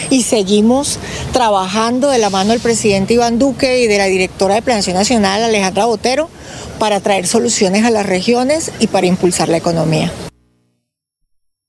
y 0.10 0.24
seguimos 0.24 0.98
trabajando 1.34 2.10
de 2.10 2.20
la 2.20 2.30
mano 2.30 2.52
del 2.52 2.62
presidente 2.62 3.16
Iván 3.16 3.38
Duque 3.38 3.82
y 3.82 3.88
de 3.88 3.98
la 3.98 4.06
directora 4.06 4.56
de 4.56 4.62
Planeación 4.62 4.96
Nacional 4.96 5.44
Alejandra 5.44 5.86
Botero 5.86 6.30
para 6.80 7.02
traer 7.02 7.28
soluciones 7.28 7.84
a 7.84 7.90
las 7.90 8.06
regiones 8.06 8.72
y 8.80 8.88
para 8.88 9.08
impulsar 9.08 9.50
la 9.50 9.58
economía. 9.58 10.12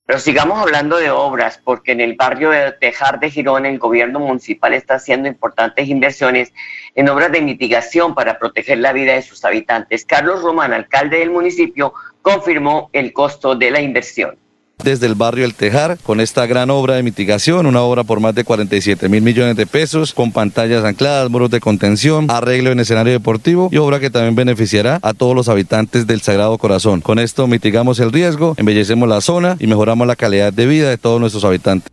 Pero 0.06 0.18
sigamos 0.18 0.60
hablando 0.60 0.98
de 0.98 1.10
obras, 1.10 1.58
porque 1.64 1.92
en 1.92 2.00
el 2.02 2.14
barrio 2.14 2.50
de 2.50 2.72
Tejar 2.72 3.20
de 3.20 3.30
Girón 3.30 3.64
el 3.64 3.78
gobierno 3.78 4.20
municipal 4.20 4.74
está 4.74 4.96
haciendo 4.96 5.28
importantes 5.28 5.88
inversiones 5.88 6.52
en 6.94 7.08
obras 7.08 7.32
de 7.32 7.40
mitigación 7.40 8.14
para 8.14 8.38
proteger 8.38 8.78
la 8.78 8.92
vida 8.92 9.14
de 9.14 9.22
sus 9.22 9.44
habitantes. 9.46 10.04
Carlos 10.04 10.42
Román, 10.42 10.74
alcalde 10.74 11.20
del 11.20 11.30
municipio, 11.30 11.94
confirmó 12.20 12.90
el 12.92 13.14
costo 13.14 13.54
de 13.54 13.70
la 13.70 13.80
inversión 13.80 14.38
desde 14.82 15.06
el 15.06 15.14
barrio 15.14 15.44
El 15.44 15.54
Tejar 15.54 15.98
con 16.02 16.20
esta 16.20 16.46
gran 16.46 16.70
obra 16.70 16.94
de 16.94 17.02
mitigación, 17.02 17.66
una 17.66 17.82
obra 17.82 18.04
por 18.04 18.20
más 18.20 18.34
de 18.34 18.44
47 18.44 19.08
mil 19.08 19.22
millones 19.22 19.56
de 19.56 19.66
pesos, 19.66 20.14
con 20.14 20.32
pantallas 20.32 20.84
ancladas, 20.84 21.30
muros 21.30 21.50
de 21.50 21.60
contención, 21.60 22.30
arreglo 22.30 22.70
en 22.70 22.80
escenario 22.80 23.12
deportivo 23.12 23.68
y 23.70 23.78
obra 23.78 24.00
que 24.00 24.10
también 24.10 24.34
beneficiará 24.34 24.98
a 25.02 25.14
todos 25.14 25.34
los 25.34 25.48
habitantes 25.48 26.06
del 26.06 26.20
Sagrado 26.20 26.58
Corazón. 26.58 27.00
Con 27.00 27.18
esto 27.18 27.46
mitigamos 27.46 28.00
el 28.00 28.12
riesgo, 28.12 28.54
embellecemos 28.56 29.08
la 29.08 29.20
zona 29.20 29.56
y 29.58 29.66
mejoramos 29.66 30.06
la 30.06 30.16
calidad 30.16 30.52
de 30.52 30.66
vida 30.66 30.90
de 30.90 30.98
todos 30.98 31.20
nuestros 31.20 31.44
habitantes. 31.44 31.90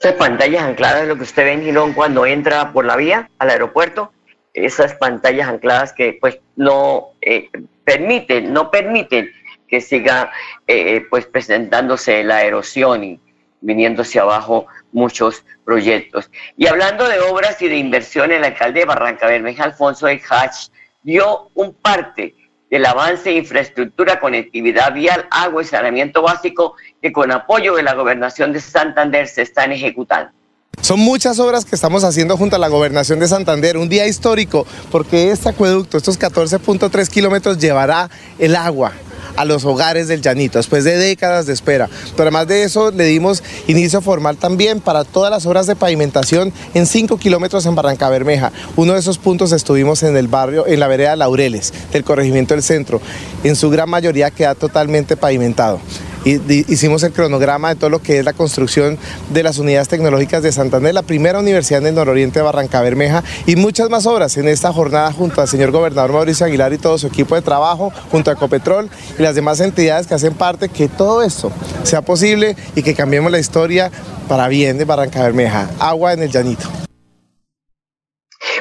Esas 0.00 0.14
pantallas 0.14 0.62
ancladas 0.62 1.02
es 1.02 1.08
lo 1.08 1.16
que 1.16 1.22
usted 1.22 1.44
ve 1.44 1.52
en 1.52 1.62
Girón 1.62 1.92
cuando 1.94 2.26
entra 2.26 2.72
por 2.72 2.84
la 2.84 2.96
vía 2.96 3.30
al 3.38 3.50
aeropuerto. 3.50 4.12
Esas 4.52 4.94
pantallas 4.94 5.48
ancladas 5.48 5.92
que 5.92 6.16
pues 6.20 6.38
no 6.54 7.08
eh, 7.22 7.48
permiten, 7.84 8.52
no 8.52 8.70
permiten 8.70 9.30
que 9.68 9.80
siga 9.80 10.30
eh, 10.66 11.04
pues 11.10 11.26
presentándose 11.26 12.22
la 12.24 12.44
erosión 12.44 13.04
y 13.04 13.20
viniéndose 13.60 14.18
abajo 14.20 14.66
muchos 14.92 15.44
proyectos. 15.64 16.30
Y 16.56 16.66
hablando 16.66 17.08
de 17.08 17.20
obras 17.20 17.60
y 17.60 17.68
de 17.68 17.76
inversión, 17.76 18.32
el 18.32 18.44
alcalde 18.44 18.80
de 18.80 18.86
Barranca 18.86 19.26
Bermeja, 19.26 19.64
Alfonso 19.64 20.06
de 20.06 20.22
Hatch, 20.28 20.68
dio 21.02 21.50
un 21.54 21.74
parte 21.74 22.34
del 22.70 22.84
avance 22.84 23.30
de 23.30 23.36
infraestructura, 23.36 24.18
conectividad 24.18 24.92
vial, 24.92 25.26
agua 25.30 25.62
y 25.62 25.66
saneamiento 25.66 26.22
básico 26.22 26.74
que 27.00 27.12
con 27.12 27.30
apoyo 27.30 27.76
de 27.76 27.82
la 27.82 27.94
gobernación 27.94 28.52
de 28.52 28.60
Santander 28.60 29.28
se 29.28 29.42
están 29.42 29.72
ejecutando. 29.72 30.32
Son 30.80 31.00
muchas 31.00 31.38
obras 31.38 31.64
que 31.64 31.74
estamos 31.74 32.04
haciendo 32.04 32.36
junto 32.36 32.56
a 32.56 32.58
la 32.58 32.68
gobernación 32.68 33.18
de 33.18 33.28
Santander, 33.28 33.76
un 33.76 33.88
día 33.88 34.06
histórico, 34.06 34.66
porque 34.90 35.30
este 35.30 35.48
acueducto, 35.48 35.96
estos 35.96 36.18
14.3 36.18 37.08
kilómetros, 37.08 37.58
llevará 37.58 38.10
el 38.38 38.54
agua 38.54 38.92
a 39.36 39.44
los 39.44 39.64
hogares 39.64 40.08
del 40.08 40.22
Llanito, 40.22 40.58
después 40.58 40.84
de 40.84 40.96
décadas 40.96 41.46
de 41.46 41.52
espera. 41.52 41.88
Pero 42.12 42.24
además 42.24 42.48
de 42.48 42.64
eso, 42.64 42.90
le 42.90 43.04
dimos 43.04 43.42
inicio 43.66 44.00
formal 44.00 44.36
también 44.36 44.80
para 44.80 45.04
todas 45.04 45.30
las 45.30 45.46
obras 45.46 45.66
de 45.66 45.76
pavimentación 45.76 46.52
en 46.74 46.86
5 46.86 47.18
kilómetros 47.18 47.66
en 47.66 47.74
Barranca 47.74 48.08
Bermeja. 48.08 48.52
Uno 48.76 48.94
de 48.94 49.00
esos 49.00 49.18
puntos 49.18 49.52
estuvimos 49.52 50.02
en 50.02 50.16
el 50.16 50.28
barrio, 50.28 50.66
en 50.66 50.80
la 50.80 50.88
vereda 50.88 51.16
Laureles, 51.16 51.72
del 51.92 52.04
corregimiento 52.04 52.54
del 52.54 52.62
centro. 52.62 53.00
En 53.44 53.56
su 53.56 53.70
gran 53.70 53.88
mayoría 53.88 54.30
queda 54.30 54.54
totalmente 54.54 55.16
pavimentado 55.16 55.80
hicimos 56.26 57.02
el 57.02 57.12
cronograma 57.12 57.68
de 57.70 57.76
todo 57.76 57.90
lo 57.90 58.02
que 58.02 58.18
es 58.18 58.24
la 58.24 58.32
construcción 58.32 58.98
de 59.30 59.42
las 59.42 59.58
unidades 59.58 59.88
tecnológicas 59.88 60.42
de 60.42 60.52
Santander, 60.52 60.92
la 60.92 61.02
primera 61.02 61.38
universidad 61.38 61.80
en 61.80 61.88
el 61.88 61.94
nororiente 61.94 62.40
de 62.40 62.44
Barranca 62.44 62.80
Bermeja 62.80 63.22
y 63.46 63.56
muchas 63.56 63.90
más 63.90 64.06
obras 64.06 64.36
en 64.36 64.48
esta 64.48 64.72
jornada 64.72 65.12
junto 65.12 65.40
al 65.40 65.48
señor 65.48 65.70
gobernador 65.70 66.12
Mauricio 66.12 66.46
Aguilar 66.46 66.72
y 66.72 66.78
todo 66.78 66.98
su 66.98 67.06
equipo 67.06 67.34
de 67.34 67.42
trabajo, 67.42 67.92
junto 68.10 68.30
a 68.30 68.34
Ecopetrol 68.34 68.90
y 69.18 69.22
las 69.22 69.34
demás 69.34 69.60
entidades 69.60 70.06
que 70.06 70.14
hacen 70.14 70.34
parte, 70.34 70.68
que 70.68 70.88
todo 70.88 71.22
esto 71.22 71.52
sea 71.84 72.02
posible 72.02 72.56
y 72.74 72.82
que 72.82 72.94
cambiemos 72.94 73.30
la 73.30 73.38
historia 73.38 73.90
para 74.28 74.48
bien 74.48 74.78
de 74.78 74.84
Barranca 74.84 75.22
Bermeja. 75.22 75.70
Agua 75.78 76.12
en 76.12 76.22
el 76.22 76.30
llanito. 76.30 76.68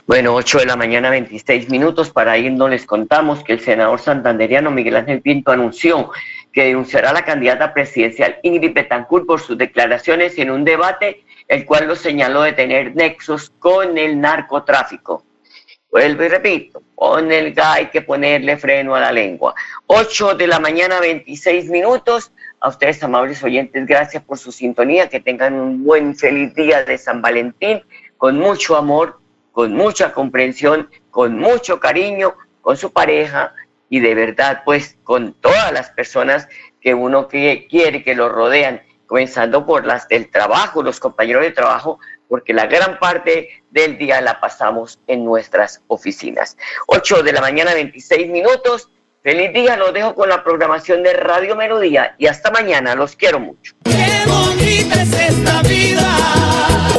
Bueno, 0.08 0.36
8 0.36 0.60
de 0.60 0.66
la 0.66 0.76
mañana, 0.76 1.10
26 1.10 1.70
minutos. 1.70 2.12
Para 2.12 2.38
irnos 2.38 2.70
les 2.70 2.86
contamos 2.86 3.44
que 3.44 3.54
el 3.54 3.60
senador 3.60 4.00
santanderiano 4.00 4.70
Miguel 4.70 4.98
Ángel 4.98 5.22
Pinto 5.22 5.52
anunció 5.52 6.12
que 6.56 6.64
denunciará 6.64 7.10
a 7.10 7.14
la 7.14 7.26
candidata 7.26 7.74
presidencial 7.74 8.40
Ingrid 8.42 8.74
Betancourt 8.74 9.26
por 9.26 9.42
sus 9.42 9.58
declaraciones 9.58 10.38
en 10.38 10.50
un 10.50 10.64
debate, 10.64 11.26
el 11.50 11.66
cual 11.66 11.86
lo 11.86 11.98
señaló 11.98 12.44
de 12.44 12.54
tener 12.54 12.96
nexos 12.96 13.52
con 13.60 13.98
el 13.98 14.22
narcotráfico. 14.22 15.26
Vuelvo 15.92 16.24
y 16.24 16.30
repito, 16.30 16.82
con 16.96 17.30
el 17.34 17.54
hay 17.62 17.88
que 17.88 18.02
ponerle 18.02 18.56
freno 18.56 18.96
a 18.96 19.02
la 19.02 19.12
lengua. 19.12 19.54
8 19.88 20.36
de 20.36 20.48
la 20.48 20.60
mañana, 20.60 21.02
26 21.02 21.70
minutos. 21.70 22.32
A 22.62 22.70
ustedes, 22.70 23.04
amables 23.04 23.44
oyentes, 23.44 23.86
gracias 23.86 24.24
por 24.24 24.38
su 24.38 24.54
sintonía. 24.54 25.10
Que 25.10 25.20
tengan 25.20 25.56
un 25.56 25.84
buen, 25.84 26.16
feliz 26.16 26.56
día 26.56 26.86
de 26.86 26.98
San 26.98 27.22
Valentín, 27.22 27.84
con 28.18 28.40
mucho 28.40 28.78
amor, 28.78 29.20
con 29.52 29.74
mucha 29.74 30.14
comprensión, 30.14 30.90
con 31.12 31.38
mucho 31.38 31.82
cariño, 31.82 32.34
con 32.62 32.78
su 32.78 32.92
pareja 32.92 33.54
y 33.90 34.00
de 34.00 34.16
verdad, 34.16 34.62
pues 34.66 34.98
con 35.04 35.34
todas 35.34 35.72
las 35.72 35.90
personas 35.92 36.48
que 36.82 36.94
uno 36.94 37.28
quiere 37.28 38.04
que 38.04 38.16
lo 38.16 38.30
rodean, 38.30 38.82
comenzando 39.08 39.66
por 39.66 39.86
las 39.86 40.08
del 40.08 40.30
trabajo, 40.30 40.84
los 40.84 41.00
compañeros 41.00 41.44
de 41.44 41.52
trabajo, 41.52 42.00
porque 42.28 42.54
la 42.54 42.66
gran 42.66 43.00
parte 43.00 43.64
del 43.70 43.98
día 43.98 44.22
la 44.22 44.40
pasamos 44.40 45.00
en 45.08 45.24
nuestras 45.24 45.82
oficinas. 45.88 46.58
8 46.88 47.24
de 47.24 47.34
la 47.34 47.42
mañana, 47.42 47.74
26 47.74 48.30
minutos. 48.30 48.90
Feliz 49.24 49.54
día, 49.54 49.76
los 49.78 49.94
dejo 49.94 50.14
con 50.14 50.30
la 50.30 50.44
programación 50.44 51.02
de 51.02 51.14
Radio 51.14 51.56
Melodía 51.56 52.16
y 52.18 52.28
hasta 52.28 52.52
mañana, 52.52 52.94
los 52.94 53.16
quiero 53.16 53.40
mucho. 53.40 53.74
Qué 53.84 54.24
bonita 54.28 55.02
es 55.02 55.14
esta 55.14 55.62
vida. 55.64 56.75